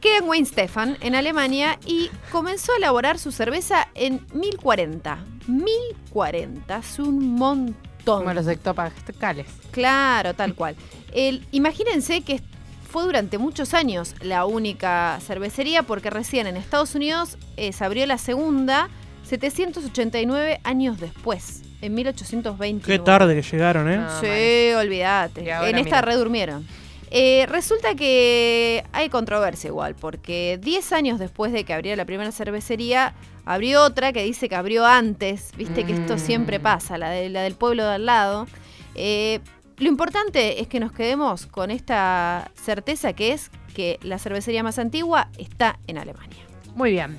[0.00, 5.24] queda en Wayne Stefan, en Alemania, y comenzó a elaborar su cerveza en 1040.
[5.46, 7.91] 1040 es un montón.
[8.04, 9.46] Como los ectopascales.
[9.70, 10.76] Claro, tal cual.
[11.12, 12.40] El, imagínense que
[12.88, 18.04] fue durante muchos años la única cervecería porque recién en Estados Unidos eh, se abrió
[18.06, 18.88] la segunda
[19.24, 22.86] 789 años después, en 1820.
[22.86, 23.96] qué tarde que llegaron, ¿eh?
[23.98, 25.40] Ah, Sí, olvídate.
[25.40, 26.00] En esta mira.
[26.02, 26.66] redurmieron.
[27.10, 32.32] Eh, resulta que hay controversia igual, porque 10 años después de que abriera la primera
[32.32, 33.14] cervecería,
[33.44, 36.62] Abrió otra que dice que abrió antes, viste que esto siempre Mm.
[36.62, 38.46] pasa, la, de- la del pueblo de al lado.
[38.94, 39.40] Eh,
[39.78, 44.78] lo importante es que nos quedemos con esta certeza que es que la cervecería más
[44.78, 46.44] antigua está en Alemania.
[46.76, 47.18] Muy bien.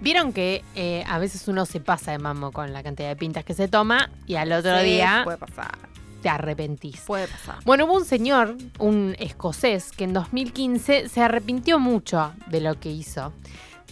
[0.00, 3.44] Vieron que eh, a veces uno se pasa de mambo con la cantidad de pintas
[3.44, 5.76] que se toma y al otro Sí, día Puede pasar,
[6.22, 7.00] te arrepentís.
[7.02, 7.56] puede pasar.
[7.66, 12.90] Bueno, hubo un señor, un escocés, que en 2015 se arrepintió mucho de lo que
[12.90, 13.34] hizo.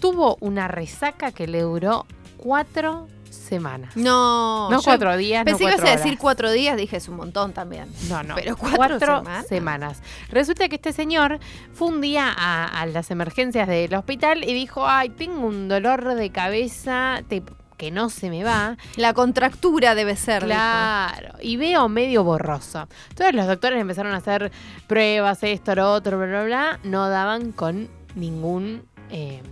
[0.01, 3.97] Tuvo una resaca que le duró cuatro semanas.
[3.97, 7.09] No, No cuatro días, no Pensé que ibas cuatro a decir cuatro días, dije es
[7.09, 7.87] un montón también.
[8.09, 8.35] No, no.
[8.35, 9.47] Pero cuatro semanas.
[9.47, 10.03] semanas.
[10.31, 11.39] Resulta que este señor
[11.73, 16.15] fue un día a, a las emergencias del hospital y dijo, ay, tengo un dolor
[16.15, 17.43] de cabeza te-
[17.77, 18.77] que no se me va.
[18.97, 20.43] La contractura debe ser.
[20.43, 20.55] dijo.
[20.55, 22.89] Claro, y veo medio borroso.
[23.15, 24.51] Todos los doctores empezaron a hacer
[24.87, 26.81] pruebas, esto, lo otro, bla, bla, bla.
[26.83, 29.43] No daban con ningún eh.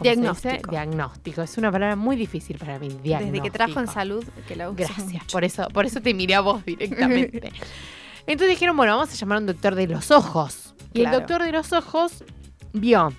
[0.00, 0.70] Diagnóstico.
[0.70, 1.42] Diagnóstico.
[1.42, 2.88] Es una palabra muy difícil para mí.
[3.02, 5.06] Desde que trabajo en salud, que la uso Gracias.
[5.06, 5.26] mucho.
[5.32, 7.52] Por eso, por eso te miré a vos directamente.
[8.26, 10.74] Entonces dijeron, bueno, vamos a llamar a un doctor de los ojos.
[10.92, 11.16] Y Claro.
[11.16, 12.24] el doctor de los ojos
[12.72, 13.12] vio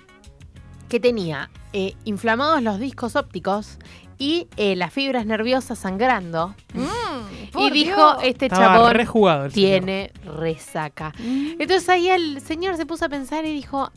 [0.88, 3.78] que tenía eh, inflamados los discos ópticos
[4.18, 6.54] y eh, las fibras nerviosas sangrando.
[6.74, 8.16] Mm, Y dijo, Dios.
[8.24, 9.68] este Estaba chabón rejugado el señor.
[9.80, 11.12] tiene resaca.
[11.18, 11.60] Mm.
[11.60, 13.90] Entonces ahí el señor se puso a pensar y dijo,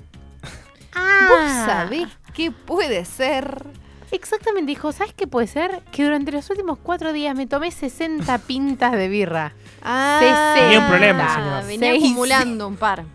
[0.96, 3.66] ¿Vos ah, sabés qué puede ser?
[4.12, 5.82] Exactamente, dijo, ¿sabes qué puede ser?
[5.92, 9.54] Que durante los últimos cuatro días me tomé 60 pintas de birra.
[9.84, 11.66] Ah, Tenía un problema, señor.
[11.68, 12.04] Venía Seis.
[12.04, 13.06] acumulando un par.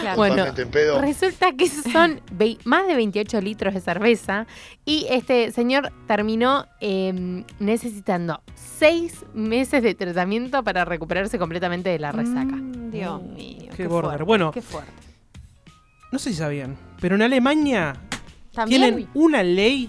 [0.00, 0.16] Claro.
[0.16, 0.46] Bueno,
[1.00, 2.20] resulta que son
[2.64, 4.46] más de 28 litros de cerveza
[4.84, 12.10] y este señor terminó eh, necesitando seis meses de tratamiento para recuperarse completamente de la
[12.10, 12.56] resaca.
[12.56, 13.70] Mm, Dios mío.
[13.76, 14.08] Qué border.
[14.10, 14.50] fuerte, Bueno.
[14.50, 14.90] Qué fuerte.
[16.10, 17.94] No sé si sabían, pero en Alemania
[18.52, 18.82] También.
[18.82, 19.88] tienen una ley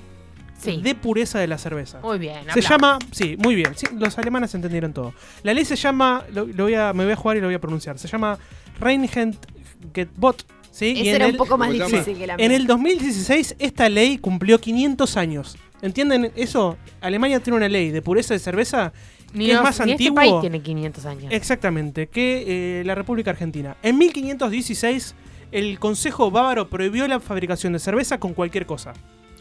[0.57, 0.80] Sí.
[0.80, 1.99] de pureza de la cerveza.
[2.03, 2.36] Muy bien.
[2.36, 2.70] Se aplausos.
[2.70, 3.72] llama, sí, muy bien.
[3.76, 5.12] sí, los alemanes entendieron todo.
[5.41, 7.55] La ley se llama, lo, lo voy a, me voy a jugar y lo voy
[7.55, 7.97] a pronunciar.
[7.97, 8.38] Se llama
[8.80, 10.45] Reinheitsgebot.
[10.72, 10.93] ¿sí?
[10.95, 12.57] Y Ese en era el- un poco más difícil que la En mía.
[12.57, 15.57] el 2016 esta ley cumplió 500 años.
[15.82, 16.78] ¿Entienden eso?
[17.01, 18.93] Alemania tiene una ley de pureza de cerveza
[19.34, 20.16] Ni, que es más ni este antiguo.
[20.16, 21.26] país tiene 500 años.
[21.34, 23.76] Exactamente, que eh, la República Argentina.
[23.82, 25.16] En 1516
[25.52, 28.93] el Consejo Bávaro prohibió la fabricación de cerveza con cualquier cosa,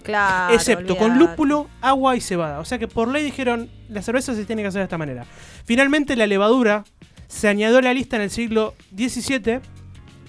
[0.03, 2.61] Claro, excepto con lúpulo, agua y cebada.
[2.61, 5.27] O sea que por ley dijeron, la cerveza se tiene que hacer de esta manera.
[5.65, 6.85] Finalmente la levadura
[7.29, 9.61] se añadió a la lista en el siglo XVII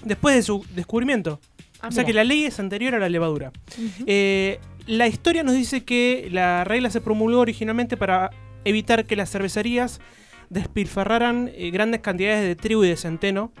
[0.04, 1.40] después de su descubrimiento.
[1.80, 2.06] Ah, o sea mira.
[2.06, 3.50] que la ley es anterior a la levadura.
[4.06, 8.30] Eh, la historia nos dice que la regla se promulgó originalmente para
[8.64, 10.00] evitar que las cervecerías
[10.50, 13.52] despilfarraran eh, grandes cantidades de trigo y de centeno,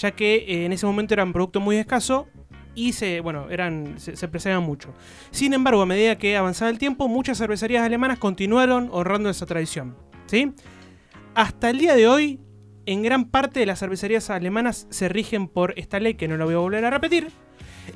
[0.00, 2.28] ya que eh, en ese momento era un producto muy escaso
[2.74, 4.94] y se, bueno, eran, se, se mucho.
[5.32, 9.96] Sin embargo, a medida que avanzaba el tiempo, muchas cervecerías alemanas continuaron honrando esa tradición.
[10.26, 10.52] ¿sí?
[11.34, 12.40] Hasta el día de hoy,
[12.86, 16.44] en gran parte de las cervecerías alemanas se rigen por esta ley, que no la
[16.44, 17.32] voy a volver a repetir,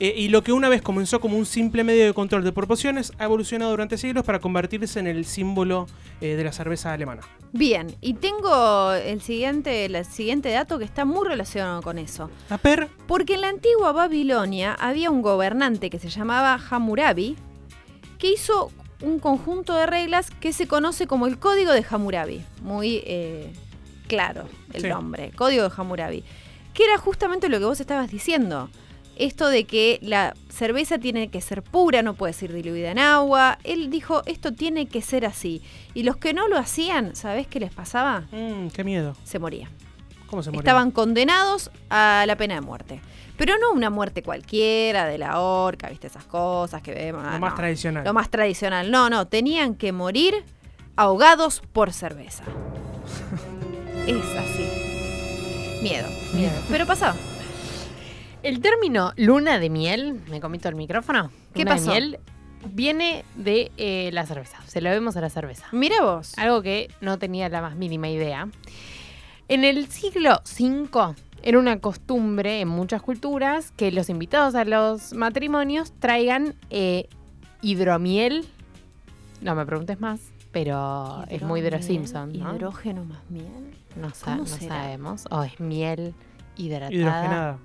[0.00, 3.12] eh, y lo que una vez comenzó como un simple medio de control de proporciones
[3.18, 5.86] ha evolucionado durante siglos para convertirse en el símbolo
[6.20, 7.22] eh, de la cerveza alemana.
[7.52, 12.30] Bien, y tengo el siguiente, el siguiente dato que está muy relacionado con eso.
[12.50, 12.58] A
[13.06, 17.36] Porque en la antigua Babilonia había un gobernante que se llamaba Hammurabi,
[18.18, 18.70] que hizo
[19.02, 22.42] un conjunto de reglas que se conoce como el Código de Hammurabi.
[22.62, 23.52] Muy eh,
[24.06, 24.88] claro el Sí.
[24.88, 26.24] nombre, Código de Hammurabi.
[26.72, 28.70] Que era justamente lo que vos estabas diciendo.
[29.16, 33.58] Esto de que la cerveza tiene que ser pura, no puede ser diluida en agua.
[33.62, 35.62] Él dijo, esto tiene que ser así.
[35.94, 38.22] Y los que no lo hacían, ¿sabés qué les pasaba?
[38.32, 39.14] mm, qué miedo.
[39.24, 39.70] Se morían.
[40.26, 40.60] ¿Cómo se murió?
[40.60, 43.00] Estaban condenados a la pena de muerte.
[43.36, 47.22] Pero no una muerte cualquiera, de la horca, viste, esas cosas que vemos.
[47.26, 47.56] ah, Lo más no.
[47.56, 48.04] tradicional.
[48.04, 48.90] Lo más tradicional.
[48.90, 50.42] No, no, tenían que morir
[50.96, 52.44] ahogados por cerveza.
[54.06, 55.82] es así.
[55.82, 56.52] Miedo, miedo.
[56.70, 57.14] Pero pasaba.
[58.42, 61.30] El término luna de miel, me comito el micrófono.
[61.54, 61.92] ¿Qué luna pasó?
[61.92, 62.18] de miel
[62.72, 64.58] viene de eh, la cerveza.
[64.66, 65.66] Se lo vemos a la cerveza.
[65.72, 66.36] Mira vos.
[66.38, 68.48] Algo que no tenía la más mínima idea.
[69.48, 75.12] En el siglo V era una costumbre en muchas culturas que los invitados a los
[75.12, 77.08] matrimonios traigan eh,
[77.60, 78.46] hidromiel.
[79.40, 80.20] No me preguntes más,
[80.50, 82.56] pero es muy de los Simpsons, ¿no?
[82.56, 83.74] Hidrógeno más miel.
[83.94, 85.26] No, sabemos.
[85.30, 86.14] O es miel
[86.56, 86.92] hidratada.
[86.92, 87.58] Hidrogenada.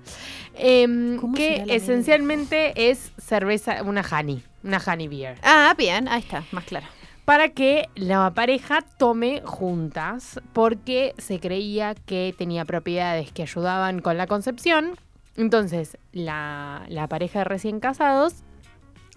[0.54, 5.38] Em, ¿Cómo que esencialmente es cerveza, una honey, una honey beer.
[5.42, 6.86] Ah, bien, ahí está, más claro.
[7.24, 14.16] Para que la pareja tome juntas, porque se creía que tenía propiedades que ayudaban con
[14.16, 14.92] la concepción.
[15.36, 18.42] Entonces, la, la pareja de recién casados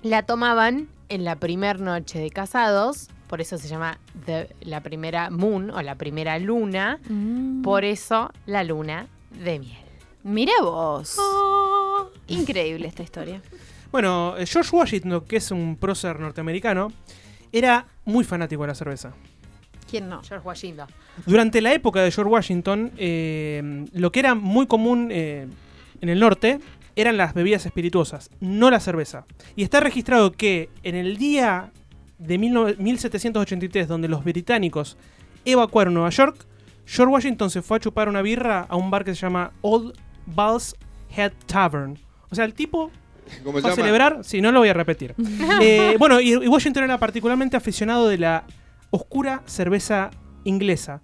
[0.03, 5.29] la tomaban en la primera noche de casados, por eso se llama the- la primera
[5.29, 6.99] moon o la primera luna,
[7.63, 9.77] por eso la luna de miel.
[10.23, 11.17] Mira vos.
[12.27, 13.41] Increíble esta historia.
[13.91, 16.91] Bueno, eh, George Washington, que es un prócer norteamericano,
[17.51, 19.13] era muy fanático de la cerveza.
[19.89, 20.21] ¿Quién no?
[20.23, 20.87] George Washington.
[21.25, 25.47] Durante la época de George Washington, eh, lo que era muy común eh,
[25.99, 26.59] en el norte
[26.95, 29.25] eran las bebidas espirituosas, no la cerveza.
[29.55, 31.71] Y está registrado que en el día
[32.19, 34.97] de 19- 1783, donde los británicos
[35.43, 36.45] evacuaron Nueva York,
[36.85, 39.93] George Washington se fue a chupar una birra a un bar que se llama Old
[40.25, 40.75] Bull's
[41.15, 41.97] Head Tavern.
[42.29, 42.91] O sea, el tipo
[43.43, 43.75] ¿Cómo se fue a llama?
[43.75, 45.15] celebrar, si no lo voy a repetir.
[45.61, 48.43] Eh, bueno, y, y Washington era particularmente aficionado de la
[48.89, 50.09] oscura cerveza
[50.43, 51.01] inglesa.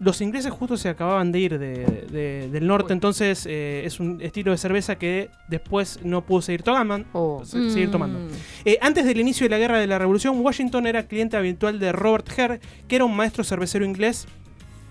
[0.00, 4.20] Los ingleses justo se acababan de ir de- de- del norte, entonces eh, es un
[4.22, 7.04] estilo de cerveza que después no pudo seguir tomando.
[7.12, 7.42] Oh.
[7.44, 8.18] se- seguir tomando.
[8.20, 8.28] Mm.
[8.64, 11.90] Eh, antes del inicio de la guerra de la revolución, Washington era cliente habitual de
[11.92, 14.28] Robert Hare, que era un maestro cervecero inglés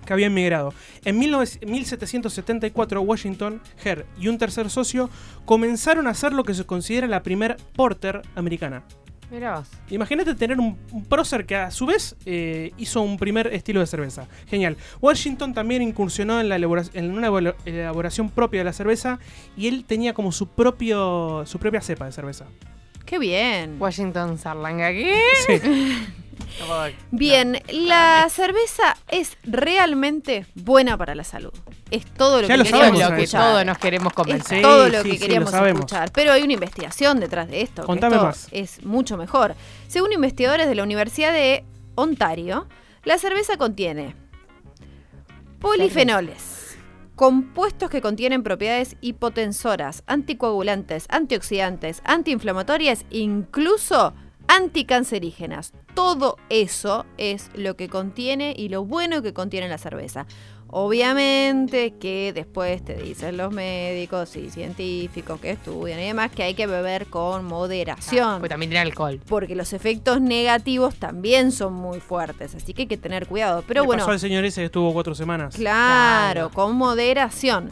[0.05, 0.73] que había emigrado.
[1.05, 5.09] En 19 1774, Washington, Hare y un tercer socio
[5.45, 8.83] comenzaron a hacer lo que se considera la primer porter americana.
[9.29, 9.67] Mira vos.
[9.89, 13.85] Imagínate tener un, un prócer que a su vez eh, hizo un primer estilo de
[13.87, 14.25] cerveza.
[14.47, 14.77] Genial.
[15.01, 17.27] Washington también incursionó en, la elabora- en una
[17.65, 19.19] elaboración propia de la cerveza
[19.57, 22.45] y él tenía como su, propio, su propia cepa de cerveza.
[23.05, 23.75] Qué bien.
[23.79, 25.07] Washington Sarlanga aquí.
[25.45, 26.07] Sí.
[27.11, 31.53] Bien, la cerveza es realmente buena para la salud.
[31.91, 33.41] Es todo lo Ya que lo queríamos sabemos, escuchar.
[33.41, 34.57] todos nos queremos Es.
[34.57, 36.11] Sí, todo lo que sí, queríamos lo escuchar.
[36.11, 37.83] Pero hay una investigación detrás de esto.
[37.85, 38.47] Contame esto más.
[38.51, 39.55] Es mucho mejor.
[39.87, 41.63] Según investigadores de la Universidad de
[41.95, 42.67] Ontario,
[43.03, 44.15] la cerveza contiene
[45.59, 46.77] polifenoles,
[47.15, 54.13] compuestos que contienen propiedades hipotensoras, anticoagulantes, antioxidantes, antiinflamatorias, incluso
[54.57, 55.73] anticancerígenas.
[55.93, 60.25] Todo eso es lo que contiene y lo bueno que contiene la cerveza.
[60.69, 66.55] Obviamente que después te dicen los médicos y científicos que estudian y demás que hay
[66.55, 68.39] que beber con moderación.
[68.39, 69.21] Pues también tiene alcohol.
[69.27, 73.63] Porque los efectos negativos también son muy fuertes, así que hay que tener cuidado.
[73.65, 75.55] Pero Le bueno, pasó al señor ese que estuvo cuatro semanas.
[75.55, 77.71] Claro, con moderación.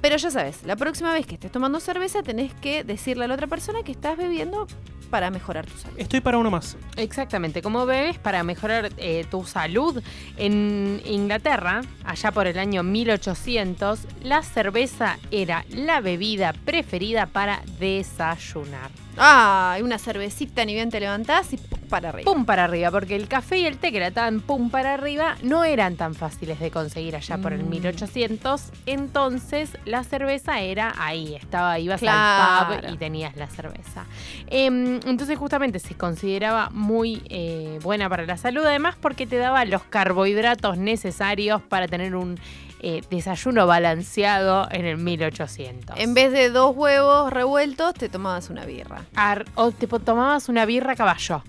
[0.00, 3.34] Pero ya sabes, la próxima vez que estés tomando cerveza tenés que decirle a la
[3.34, 4.68] otra persona que estás bebiendo
[5.10, 5.96] para mejorar tu salud.
[5.98, 6.76] Estoy para uno más.
[6.96, 10.02] Exactamente, como bebes para mejorar eh, tu salud.
[10.36, 18.90] En Inglaterra, allá por el año 1800, la cerveza era la bebida preferida para desayunar.
[19.22, 22.32] Ah, una cervecita ni bien te levantás y pum, para arriba.
[22.32, 25.36] Pum para arriba, porque el café y el té que era tan pum para arriba
[25.42, 27.68] no eran tan fáciles de conseguir allá por el Mm.
[27.68, 28.62] 1800.
[28.86, 34.06] Entonces la cerveza era ahí, estaba, ibas al pub y tenías la cerveza.
[34.46, 39.64] Em, entonces justamente se consideraba muy eh, buena para la salud, además porque te daba
[39.66, 42.38] los carbohidratos necesarios para tener un
[42.82, 45.96] eh, desayuno balanceado en el 1800.
[45.98, 49.02] En vez de dos huevos revueltos, te tomabas una birra.
[49.14, 51.42] Ar- o te tomabas una birra caballo.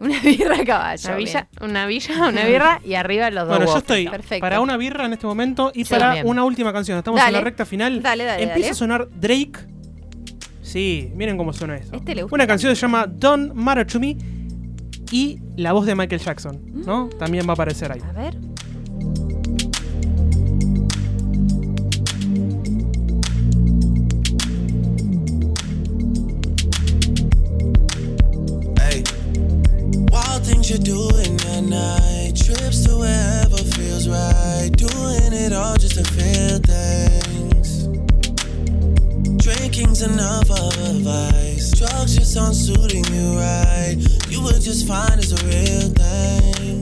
[0.00, 1.08] Una birra a caballo.
[1.08, 4.40] Una villa, una villa, una birra y arriba los dos Bueno, yo estoy Perfecto.
[4.42, 5.90] para una birra en este momento y Sí.
[5.94, 6.26] para Bien.
[6.28, 6.98] una última canción.
[6.98, 8.00] Estamos en la recta final.
[8.00, 8.70] Dale, dale, Empieza dale.
[8.70, 9.58] a sonar Drake.
[10.62, 11.94] Sí, miren cómo suena eso.
[11.94, 14.16] Este le gusta Una canción se llama Don't Matter to Me
[15.10, 17.06] y la voz de Michael Jackson, ¿no?
[17.06, 17.18] Mm.
[17.18, 18.00] También va a aparecer ahí.
[18.08, 18.36] A ver.
[30.68, 36.04] Things you're doing at night, trips to wherever feels right, doing it all just to
[36.12, 37.86] feel things.
[39.42, 43.96] Drinking's enough of a vice, drugs just aren't suiting you right.
[44.28, 46.77] You were just fine as a real thing,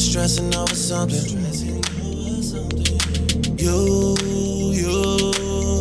[0.00, 1.38] down, stressing over something.
[3.58, 4.16] You,
[4.72, 5.32] you,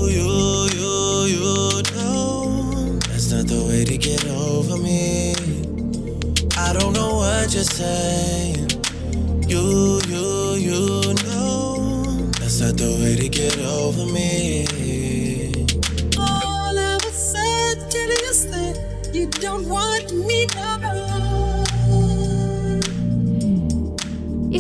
[0.10, 0.28] you,
[0.76, 5.34] you, you know that's not the way to get over me.
[6.58, 8.70] I don't know what you're saying.
[9.48, 14.66] You, you, you know that's not the way to get over me.
[16.18, 18.76] All of a sudden
[19.14, 20.89] you don't want me no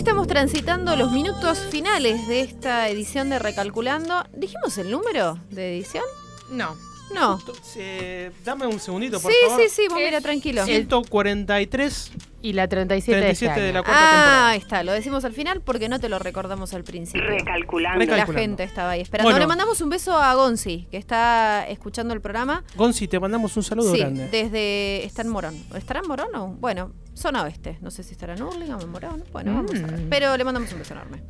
[0.10, 4.24] estamos transitando los minutos finales de esta edición de Recalculando.
[4.34, 6.04] ¿Dijimos el número de edición?
[6.50, 6.76] No.
[7.14, 7.40] No.
[7.76, 9.62] Eh, dame un segundito, por Sí, favor.
[9.62, 10.66] sí, sí, vos mira, tranquilo.
[10.66, 14.50] 143 Y la 37, 37 de, de la este cuarta Ah, temporada.
[14.50, 17.28] ahí está, lo decimos al final porque no te lo recordamos al principio.
[17.28, 18.00] Recalculando.
[18.00, 18.42] La Recalculando.
[18.42, 19.28] gente estaba ahí esperando.
[19.30, 19.40] Bueno.
[19.40, 22.64] Le mandamos un beso a Gonzi, que está escuchando el programa.
[22.76, 24.28] Gonzi, te mandamos un saludo sí, grande.
[24.30, 25.06] desde.
[25.06, 25.56] Está en Morón.
[25.76, 26.48] ¿Estará en Morón o?
[26.60, 27.78] Bueno, zona oeste.
[27.82, 29.24] No sé si estará en Hurlingham o en Morón.
[29.32, 30.00] Bueno, vamos a ver.
[30.02, 30.10] Mm.
[30.10, 31.22] Pero le mandamos un beso enorme.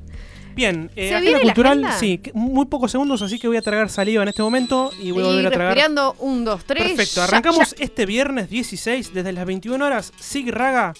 [0.56, 2.00] Bien, eh, ¿Se agenda cultural, agenda?
[2.00, 5.24] sí, muy pocos segundos, así que voy a tragar saliva en este momento y voy
[5.24, 5.68] a volver a tragar.
[5.74, 6.84] respirando, un, dos, tres.
[6.84, 7.84] Perfecto, ya, arrancamos ya.
[7.86, 10.12] este viernes 16 desde las 21 horas.
[10.20, 10.94] Sig Raga,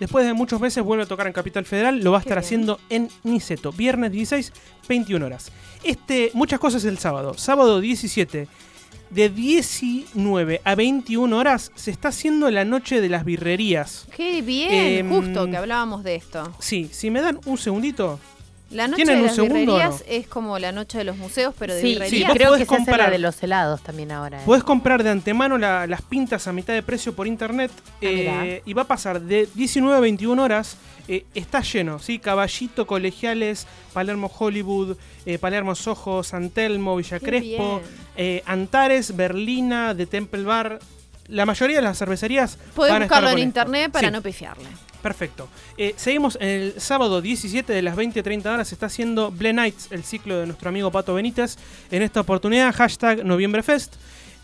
[0.00, 1.98] después de muchos meses, vuelve a tocar en Capital Federal.
[2.02, 2.44] Lo va a Qué estar bien.
[2.46, 3.72] haciendo en Niceto.
[3.72, 4.52] Viernes 16,
[4.88, 5.50] 21 horas.
[5.82, 7.34] Este, muchas cosas el sábado.
[7.36, 8.48] Sábado 17,
[9.12, 14.06] de 19 a 21 horas, se está haciendo la noche de las birrerías.
[14.16, 16.52] Qué bien, Em, justo que hablábamos de esto.
[16.58, 18.18] Sí, si me dan un segundito.
[18.72, 20.06] La noche ¿Tienen de un las no?
[20.08, 22.32] es como la noche de los museos, pero de Sí, birrerías.
[22.32, 24.38] sí, creo que se hace la comprar- de los helados también ahora.
[24.40, 24.42] ¿eh?
[24.46, 27.70] Podés comprar de antemano la- las pintas a mitad de precio por internet
[28.00, 28.60] eh, Ah, mirá.
[28.64, 30.76] y va a pasar de 19 a 21 horas.
[31.08, 32.20] eh, está lleno, ¿sí?
[32.20, 34.96] Caballito, Colegiales, Palermo Hollywood,
[35.26, 37.80] eh, Palermo Soho, San Telmo, Villa Qué Crespo,
[38.16, 40.78] eh, Antares, Berlina, The Temple Bar.
[41.26, 43.44] La mayoría de las cervecerías estar buscarlo en esto.
[43.48, 44.12] internet para Sí.
[44.12, 44.68] no pifiarle.
[45.02, 45.48] Perfecto.
[45.76, 48.72] Eh, seguimos el sábado 17 de las 20.30 horas.
[48.72, 51.56] Está haciendo Ble Nights, el ciclo de nuestro amigo Pato Benítez.
[51.90, 53.94] En esta oportunidad, hashtag NoviembreFest.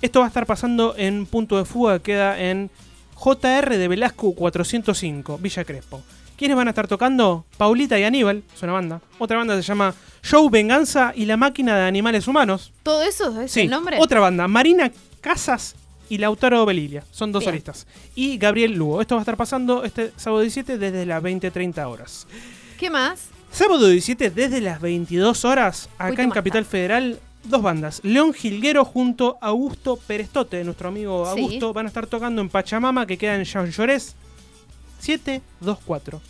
[0.03, 2.71] Esto va a estar pasando en punto de fuga, que queda en
[3.15, 6.03] JR de Velasco 405, Villa Crespo.
[6.37, 7.45] ¿Quiénes van a estar tocando?
[7.57, 9.01] Paulita y Aníbal, es una banda.
[9.19, 9.93] Otra banda se llama
[10.23, 12.73] Show Venganza y la máquina de animales humanos.
[12.85, 13.97] ¿Todo eso es Sí, el nombre?
[14.01, 15.75] otra banda, Marina Casas
[16.09, 17.05] y Lautaro Belilia.
[17.11, 17.51] Son dos Bien.
[17.53, 17.87] solistas.
[18.15, 19.01] Y Gabriel Lugo.
[19.01, 22.27] Esto va a estar pasando este sábado 17 desde las 20.30 horas.
[22.79, 23.29] ¿Qué más?
[23.51, 28.01] Sábado 17 desde las 22 horas, acá en Capital Federal, dos bandas.
[28.05, 31.41] León Gilguero junto a Augusto Perestote, nuestro amigo Sí.
[31.41, 34.15] Augusto, van a estar tocando en Pachamama, que queda en Jean Llorés
[35.01, 36.21] 724.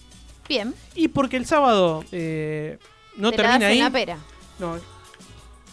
[0.48, 0.74] Bien.
[0.94, 2.78] Y porque el sábado eh,
[3.16, 3.78] no Te la termina das ahí.
[3.80, 4.18] la pera.
[4.58, 4.76] No.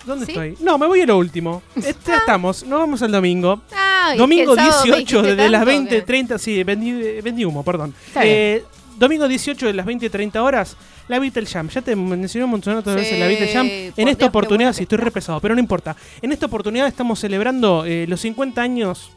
[0.06, 0.32] ¿Dónde ¿Sí?
[0.32, 0.58] estoy?
[0.62, 1.62] No, me voy a lo último.
[1.76, 3.62] Este, ya estamos, nos vamos al domingo.
[3.74, 6.64] Ah, Domingo es que el sábado me 18 dijiste desde las tanto que- 20.30, sí,
[6.64, 6.92] vendí,
[7.22, 7.94] vendí humo, perdón.
[8.22, 8.64] Eh,
[8.98, 10.78] domingo 18 de las 20.30 horas,
[11.08, 11.70] la Beatle Jam.
[11.70, 13.68] Ya te mencioné un montón de veces Sí, la Beatle Jam.
[13.98, 15.06] En esta oportunidad, sí, estoy está.
[15.06, 15.96] re pesado, pero no importa.
[16.22, 19.12] En esta oportunidad estamos celebrando eh, los 50 años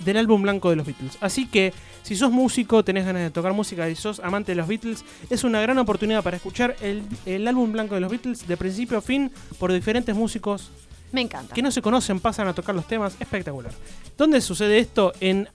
[0.00, 1.18] del álbum blanco de los Beatles.
[1.20, 1.72] Así que,
[2.02, 5.44] si sos músico, tenés ganas de tocar música y sos amante de los Beatles, es
[5.44, 9.02] una gran oportunidad para escuchar el, el álbum blanco de los Beatles de principio a
[9.02, 10.70] fin por diferentes músicos
[11.12, 11.54] Me encanta.
[11.54, 13.16] que no se conocen pasan a tocar los temas.
[13.20, 13.72] Espectacular.
[14.16, 15.12] ¿Dónde sucede esto?
[15.20, 15.48] En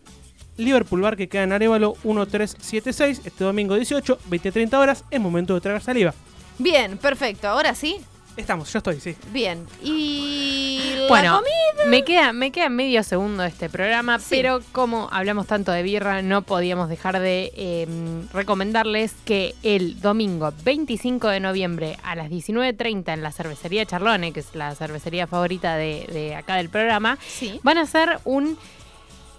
[0.57, 5.03] Liverpool Bar, que queda en Arevalo 1376, este domingo 18, 20-30 horas.
[5.09, 6.13] Es momento de tragar saliva.
[6.59, 7.47] Bien, perfecto.
[7.47, 7.97] Ahora sí.
[8.35, 9.15] Estamos, yo estoy, sí.
[9.31, 9.65] Bien.
[9.83, 11.89] Y la Bueno, comida.
[11.89, 14.25] me queda, me queda medio segundo este programa, Sí.
[14.31, 17.87] pero como hablamos tanto de birra, no podíamos dejar de eh,
[18.33, 24.39] recomendarles que el domingo 25 de noviembre a las 19.30 en la cervecería Charlone, que
[24.39, 27.59] es la cervecería favorita de, de acá del programa, Sí.
[27.63, 28.57] van a hacer un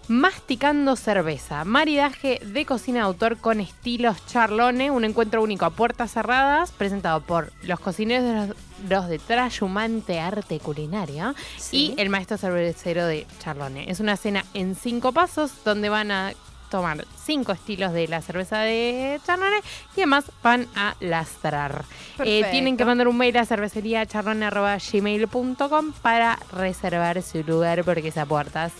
[0.06, 6.12] Masticando cerveza, maridaje de cocina de autor con estilos charlone, un encuentro único a puertas
[6.12, 8.48] cerradas, presentado por los cocineros de los,
[8.90, 11.94] los de Trayumante Arte Culinaria Sí.
[11.96, 13.90] y el maestro cervecero de Charlone.
[13.90, 16.34] Es una cena en cinco pasos donde van a
[16.70, 19.56] tomar cinco estilos de la cerveza de Charlone
[19.96, 21.82] y además van a lastrar.
[22.18, 28.72] Eh, tienen que mandar un mail a cerveceriacharlone.gmail.com para reservar su lugar porque esas puertas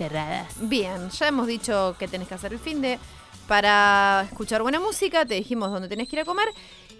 [0.00, 0.54] cerradas.
[0.62, 2.98] Bien, ya hemos dicho que tenés que hacer el fin de
[3.46, 6.48] para escuchar buena música, te dijimos dónde tenés que ir a comer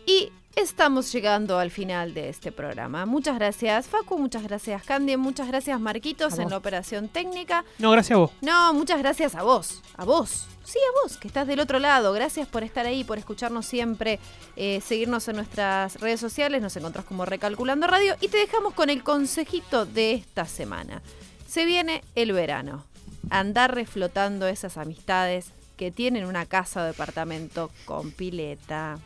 [0.05, 3.07] y estamos llegando al final de este programa.
[3.07, 7.65] Muchas gracias Facu, muchas gracias Candy, muchas gracias Marquitos en la operación técnica.
[7.79, 8.33] No, gracias a vos.
[8.43, 10.47] No, muchas gracias a vos, a vos.
[10.63, 12.13] Sí, a vos, que estás del otro lado.
[12.13, 14.21] Gracias por estar ahí, por escucharnos siempre,
[14.57, 16.61] eh, seguirnos en nuestras redes sociales.
[16.61, 21.01] Nos encontrás como Recalculando Radio y te dejamos con el consejito de esta semana.
[21.49, 22.90] Se viene el verano
[23.29, 28.99] andar reflotando esas amistades que tienen una casa o departamento con pileta.